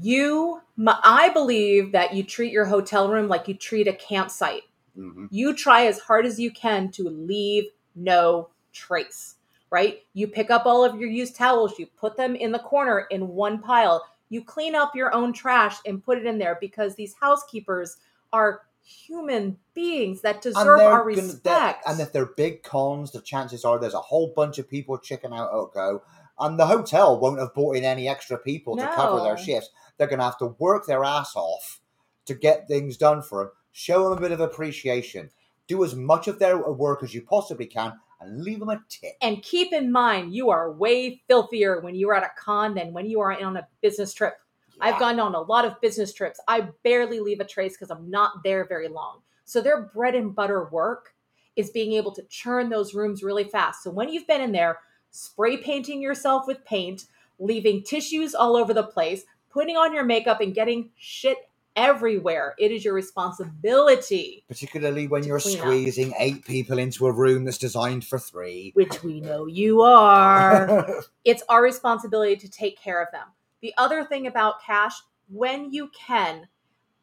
[0.00, 4.62] You, I believe that you treat your hotel room like you treat a campsite.
[4.96, 5.26] Mm-hmm.
[5.30, 7.64] You try as hard as you can to leave
[7.94, 9.35] no trace,
[9.70, 9.98] right?
[10.14, 13.28] You pick up all of your used towels, you put them in the corner in
[13.28, 14.04] one pile.
[14.28, 17.96] You clean up your own trash and put it in there because these housekeepers
[18.32, 21.82] are human beings that deserve our gonna- respect.
[21.86, 25.32] and if they're big cons, the chances are there's a whole bunch of people checking
[25.32, 26.02] out at go,
[26.38, 29.70] and the hotel won't have brought in any extra people to cover their shifts.
[29.96, 31.80] They're going to have to work their ass off
[32.26, 33.52] to get things done for them.
[33.72, 35.30] Show them a bit of appreciation.
[35.66, 39.12] Do as much of their work as you possibly can, and leave them a tip.
[39.20, 42.92] And keep in mind, you are way filthier when you are at a con than
[42.92, 44.34] when you are on a business trip.
[44.80, 46.40] I've gone on a lot of business trips.
[46.48, 49.20] I barely leave a trace because I'm not there very long.
[49.44, 51.14] So their bread and butter work
[51.56, 53.82] is being able to churn those rooms really fast.
[53.82, 57.06] So when you've been in there, spray painting yourself with paint,
[57.38, 61.38] leaving tissues all over the place, putting on your makeup and getting shit
[61.76, 65.64] everywhere, it is your responsibility, particularly when you're clean up.
[65.64, 68.72] squeezing eight people into a room that's designed for three.
[68.74, 71.02] which we know you are.
[71.24, 73.26] it's our responsibility to take care of them.
[73.60, 74.94] The other thing about cash,
[75.28, 76.48] when you can,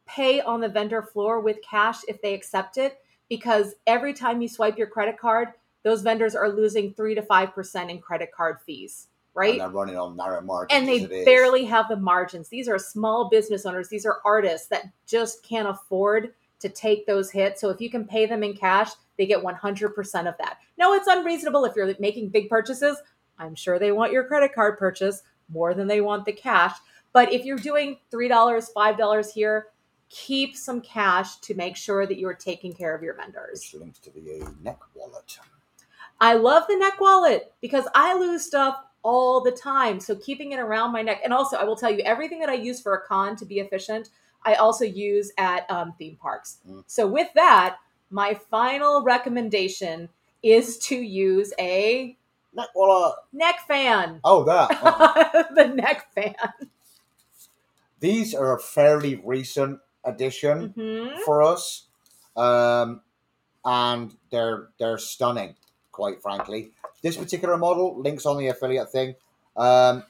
[0.06, 2.98] pay on the vendor floor with cash if they accept it,
[3.30, 5.50] because every time you swipe your credit card,
[5.84, 9.08] those vendors are losing three to five percent in credit card fees.
[9.34, 9.52] Right?
[9.52, 10.80] And they're running on narrow margins.
[10.80, 11.26] and they as it is.
[11.26, 12.50] barely have the margins.
[12.50, 13.90] These are small business owners.
[13.90, 17.60] These are artists that just can't afford to take those hits.
[17.62, 20.58] So if you can pay them in cash, they get 100% of that.
[20.78, 22.98] No, it's unreasonable if you're making big purchases.
[23.38, 26.74] I'm sure they want your credit card purchase more than they want the cash.
[27.12, 28.30] But if you're doing $3,
[28.76, 29.68] $5 here,
[30.10, 33.74] keep some cash to make sure that you're taking care of your vendors.
[33.78, 35.40] Links to the uh, neck wallet.
[36.22, 40.00] I love the neck wallet because I lose stuff all the time.
[40.00, 42.54] So keeping it around my neck, and also I will tell you everything that I
[42.56, 44.10] use for a con to be efficient,
[44.46, 46.58] I also use at um, theme parks.
[46.70, 46.84] Mm.
[46.88, 47.78] So with that,
[48.10, 50.10] my final recommendation
[50.42, 52.18] is to use a
[52.56, 53.16] Neck wallet.
[53.32, 54.20] neck fan.
[54.24, 54.70] Oh, that.
[54.84, 55.44] Oh.
[55.56, 56.36] the neck fan.
[58.00, 61.20] These are a fairly recent addition Mhm.
[61.22, 61.88] for us,
[62.36, 63.02] um,
[63.64, 65.56] and they're they're stunning.
[65.92, 66.74] Quite frankly,
[67.04, 69.10] this particular model links on the affiliate thing.
[69.56, 70.04] Um,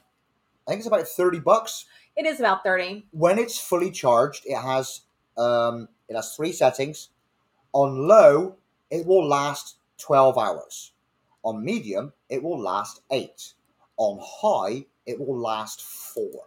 [0.66, 1.84] I think it's about thirty bucks.
[2.16, 3.06] It is about 30.
[3.10, 5.00] When it's fully charged, it has
[5.36, 7.10] um, it has three settings.
[7.72, 8.56] On low,
[8.90, 10.92] it will last twelve hours.
[11.44, 13.52] On medium, it will last eight.
[13.98, 16.46] On high, it will last four.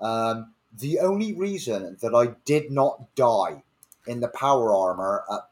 [0.00, 3.62] Um, the only reason that I did not die
[4.06, 5.48] in the power armor at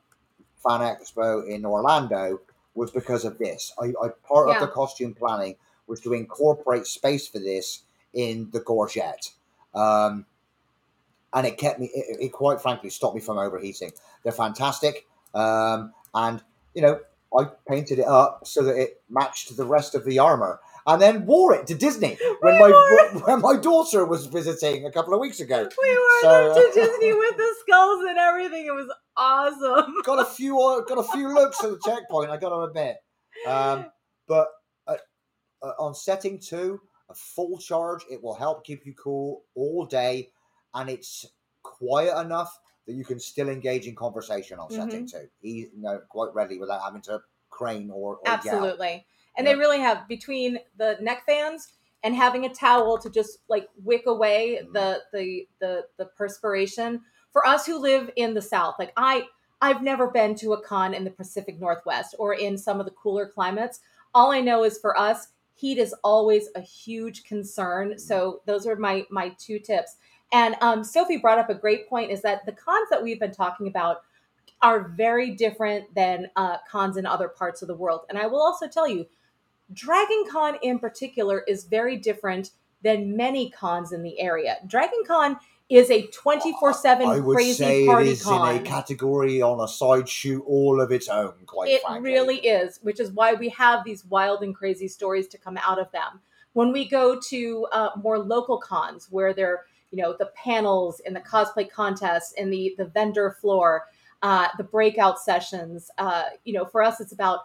[0.62, 2.40] Fan Expo in Orlando
[2.74, 3.72] was because of this.
[3.80, 4.54] I, I part Yeah.
[4.54, 5.56] of the costume planning
[5.86, 9.32] was to incorporate space for this in the gorget,
[9.74, 10.26] um,
[11.32, 11.90] and it kept me.
[11.94, 13.92] It, it quite frankly stopped me from overheating.
[14.22, 16.42] They're fantastic, um, and
[16.74, 17.00] you know
[17.36, 20.60] I painted it up so that it matched the rest of the armor.
[20.86, 24.84] And then wore it to Disney when We my wore when my daughter was visiting
[24.84, 25.66] a couple of weeks ago.
[25.82, 28.66] We were So, up to uh, Disney with the skulls and everything.
[28.66, 29.94] It was awesome.
[30.04, 32.30] got a few uh, got a few looks at the checkpoint.
[32.30, 32.96] I got to admit,
[33.46, 33.86] um,
[34.28, 34.48] but
[34.86, 34.96] uh,
[35.62, 40.30] uh, on setting two, a full charge, it will help keep you cool all day,
[40.74, 41.24] and it's
[41.62, 45.28] quiet enough that you can still engage in conversation on setting two.
[45.42, 48.76] E- you know, quite readily without having to crane or, or yell.
[49.36, 49.52] And Yeah.
[49.52, 51.72] they really have between the neck fans
[52.02, 54.72] and having a towel to just like wick away Mhm.
[54.72, 57.02] the the the the perspiration.
[57.32, 59.28] For us who live in the south, like I
[59.60, 62.92] I've never been to a con in the Pacific Northwest or in some of the
[62.92, 63.80] cooler climates.
[64.12, 67.98] All I know is for us, heat is always a huge concern.
[67.98, 69.96] So those are my my two tips.
[70.32, 73.32] And um, Sophie brought up a great point: is that the cons that we've been
[73.32, 74.02] talking about
[74.62, 78.02] are very different than uh, cons in other parts of the world.
[78.08, 79.06] And I will also tell you,
[79.72, 82.50] Dragon Con in particular is very different
[82.82, 84.58] than many cons in the area.
[84.66, 85.38] Dragon Con
[85.70, 88.56] is a 24 I 7 would crazy say party is con.
[88.56, 91.32] in a category on a side shoot all of its own.
[91.46, 95.26] Quite It frankly, really is, which is why we have these wild and crazy stories
[95.28, 96.20] to come out of them.
[96.52, 101.16] When we go to uh, more local cons, where they're you know the panels and
[101.16, 103.84] the cosplay contests and the the vendor floor,
[104.22, 105.90] uh, the breakout sessions.
[105.98, 107.40] Uh, you know, for us, it's about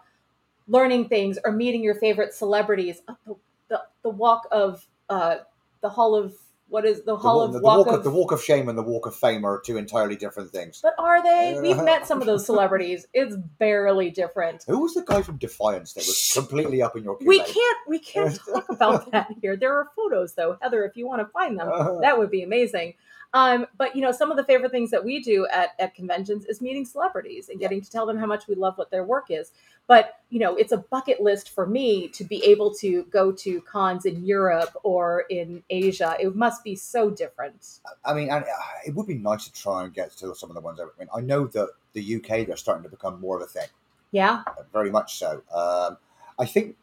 [0.70, 3.02] learning things or meeting your favorite celebrities.
[3.08, 3.34] Uh, The,
[3.68, 5.36] the, the walk of uh,
[5.82, 6.34] the hall of
[6.68, 8.40] what is the The, hall wa- of the walk, walk of of the walk of
[8.40, 10.78] shame and the walk of fame are two entirely different things.
[10.80, 11.58] but are they?
[11.60, 13.06] We've met some of those celebrities.
[13.12, 14.62] It's barely different.
[14.68, 17.98] Who was the guy from Defiance that was completely up in your We can't we
[17.98, 19.56] can't talk about that here.
[19.56, 20.84] There are photos though, Heather.
[20.84, 22.94] If you want to find them, Uh, that would be amazing.
[23.32, 26.44] Um, but you know, some of the favorite things that we do at, at conventions
[26.46, 29.26] is meeting celebrities and getting to tell them how much we love what their work
[29.30, 29.52] is.
[29.90, 33.60] But you know, it's a bucket list for me to be able to go to
[33.62, 36.16] cons in Europe or in Asia.
[36.20, 37.80] It must be so different.
[38.04, 38.48] I mean, and uh,
[38.86, 40.78] it would be nice to try and get to some of the ones.
[40.80, 43.66] I mean, I know that the UK they're starting to become more of a thing,
[44.12, 44.44] Yeah.
[44.72, 45.42] very much so.
[45.52, 45.96] Um,
[46.38, 46.76] I think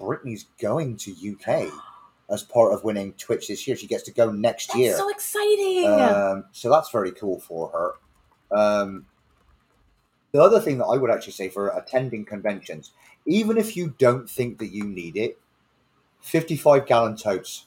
[0.00, 1.72] Brittany's going to UK
[2.28, 3.76] as part of winning Twitch this year.
[3.76, 4.96] She gets to go next That's year.
[4.96, 5.84] so exciting.
[5.88, 8.58] Um, so that's very cool for her.
[8.58, 9.06] Um,
[10.34, 12.90] the other thing that I would actually say for attending conventions,
[13.24, 15.38] even if you don't think that you need it,
[16.22, 17.66] 55 gallon totes.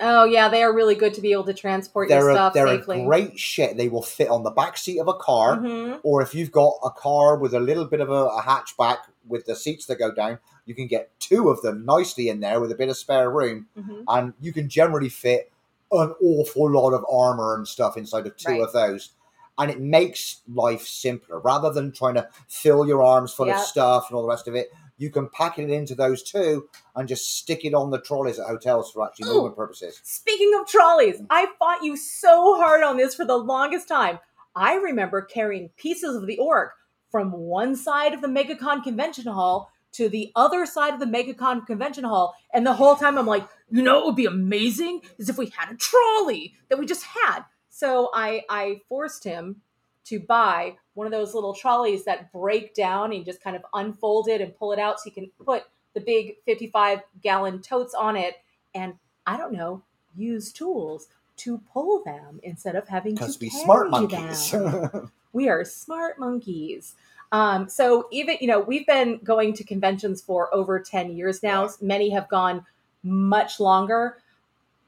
[0.00, 2.54] oh yeah, they are really good to be able to transport your They're, a, stuff
[2.54, 3.02] they're safely.
[3.02, 3.76] a great shit.
[3.76, 6.00] They will fit on the back seat of a car, Mhm.
[6.04, 9.44] or if you've got a car with a little bit of a, a hatchback with
[9.44, 12.70] the seats that go down, you can get two of them nicely in there with
[12.72, 14.04] a bit of spare room, Mhm.
[14.08, 15.50] and you can generally fit
[15.92, 18.62] an awful lot of armor and stuff inside of two Right.
[18.62, 19.10] of those.
[19.58, 23.56] And it makes life simpler rather than trying to fill your arms full Yep.
[23.56, 24.68] of stuff and all the rest of it.
[24.96, 28.46] You can pack it into those two and just stick it on the trolleys at
[28.46, 30.00] hotels for actually movement purposes.
[30.02, 34.18] Speaking of trolleys, I fought you so hard on this for the longest time.
[34.56, 36.72] I remember carrying pieces of the orc
[37.10, 41.66] from one side of the MegaCon convention hall to the other side of the MegaCon
[41.66, 42.34] convention hall.
[42.52, 45.46] And the whole time I'm like, you know, it would be amazing is if we
[45.56, 47.44] had a trolley that we just had.
[47.78, 49.62] So I I forced him
[50.06, 54.26] to buy one of those little trolleys that break down and just kind of unfold
[54.26, 55.62] it and pull it out so you can put
[55.94, 58.34] the big 55 gallon totes on it
[58.74, 58.94] and
[59.28, 59.82] I don't know,
[60.16, 61.06] use tools
[61.36, 64.50] to pull them instead of having to carry smart monkeys.
[64.50, 65.12] them.
[65.32, 66.96] we are smart monkeys.
[67.30, 71.68] Um, so even you know we've been going to conventions for over 10 years now
[71.80, 72.66] many have gone
[73.04, 74.18] much longer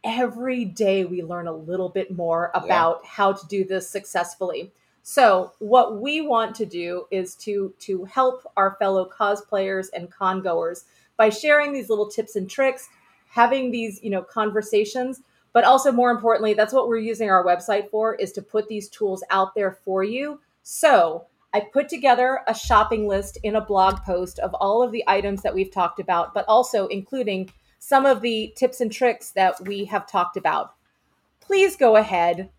[0.04, 2.64] every day we learn a little bit more Yeah.
[2.64, 4.72] about how to do this successfully.
[5.02, 10.42] So what we want to do is to to help our fellow cosplayers and con
[10.42, 10.84] goers
[11.16, 12.88] by sharing these little tips and tricks
[13.28, 15.20] having these you know conversations.
[15.52, 18.88] But also more importantly that's what we're using our website for is to put these
[18.88, 20.40] tools out there for you.
[20.62, 25.02] So I put together a shopping list in a blog post of all of the
[25.08, 27.50] items that we've talked about, but also including
[27.80, 30.74] some of the tips and tricks that we have talked about.
[31.40, 32.50] Please go ahead,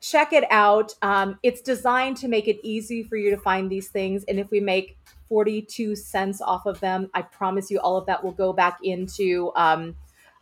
[0.00, 0.94] check it out.
[1.02, 4.24] Um, it's designed to make it easy for you to find these things.
[4.24, 4.98] And if we make
[5.28, 9.52] 42 cents off of them, I promise you all of that will go back into
[9.54, 9.94] um,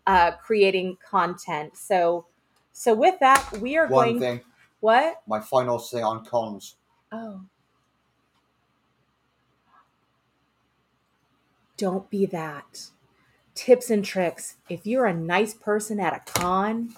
[0.06, 1.76] uh, creating content.
[1.76, 2.24] So,
[2.72, 4.20] so with that, we are One going.
[4.20, 4.40] thing,
[4.80, 5.20] What?
[5.26, 6.76] my final say on cons.
[7.12, 7.42] Oh.
[11.76, 12.90] Don't be that.
[13.60, 14.56] Tips and tricks.
[14.70, 16.94] If you're a nice person at a con,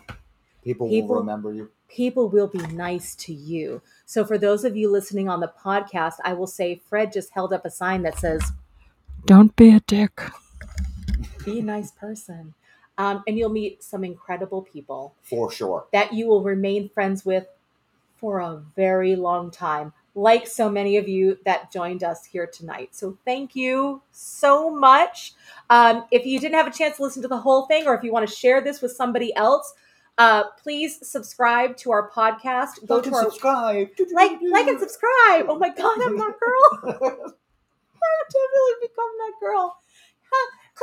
[0.62, 1.70] People, People- will remember you.
[1.88, 3.82] people will be nice to you.
[4.06, 7.52] So, for those of you listening on the podcast, I will say Fred just held
[7.52, 8.40] up a sign that says,
[9.26, 10.20] Don't be a dick.
[11.44, 12.54] Be a nice person.
[12.96, 15.14] Um, and you'll meet some incredible people.
[15.24, 15.86] For sure.
[15.92, 17.46] that you will remain friends with
[18.16, 22.90] for a very long time, like so many of you that joined us here tonight.
[22.94, 25.32] So, thank you so much.
[25.70, 28.02] Um, if you didn't have a chance to listen to the whole thing, or if
[28.04, 29.72] you want to share this with somebody else,
[30.18, 32.86] uh, please subscribe to our podcast.
[32.86, 33.88] Go Like to and our subscribe.
[34.12, 35.46] like, like, and subscribe.
[35.48, 36.92] Oh my God, I'm that girl.
[38.02, 39.76] I've definitely become that girl.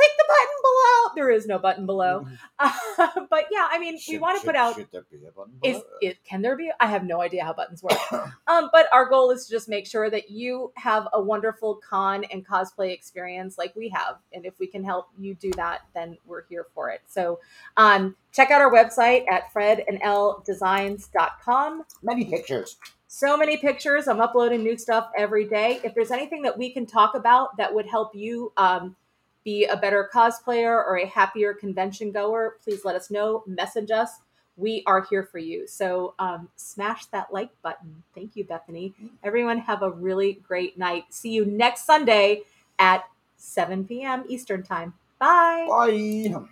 [0.00, 1.12] Click the button below.
[1.16, 2.26] There is no button below.
[2.58, 2.70] Uh,
[3.30, 5.52] but yeah, I mean, we want to put out Should there be a button?
[5.60, 5.76] below?
[5.76, 7.98] is it can there be i have no idea how buttons work
[8.48, 12.24] um but our goal is to just make sure that you have a wonderful con
[12.32, 16.16] and cosplay experience like we have and if we can help you do that then
[16.26, 17.38] we're here for it so
[17.76, 22.76] um check out our website at fredandelledesigns.com Many pictures.
[23.06, 26.86] so many pictures i'm uploading new stuff every day if there's anything that we can
[26.86, 28.96] talk about that would help you um
[29.44, 33.42] be a better cosplayer or a happier convention goer please let us know.
[33.46, 34.20] Message us.
[34.56, 35.66] We are here for you.
[35.66, 38.02] So um, smash that like button.
[38.14, 38.94] Thank you bethany.
[39.22, 41.04] Everyone have a really great night.
[41.10, 42.42] See you next sunday
[42.78, 43.04] at
[43.36, 44.94] 7 p.m eastern time.
[45.18, 45.66] Bye.
[45.68, 46.44] Bye.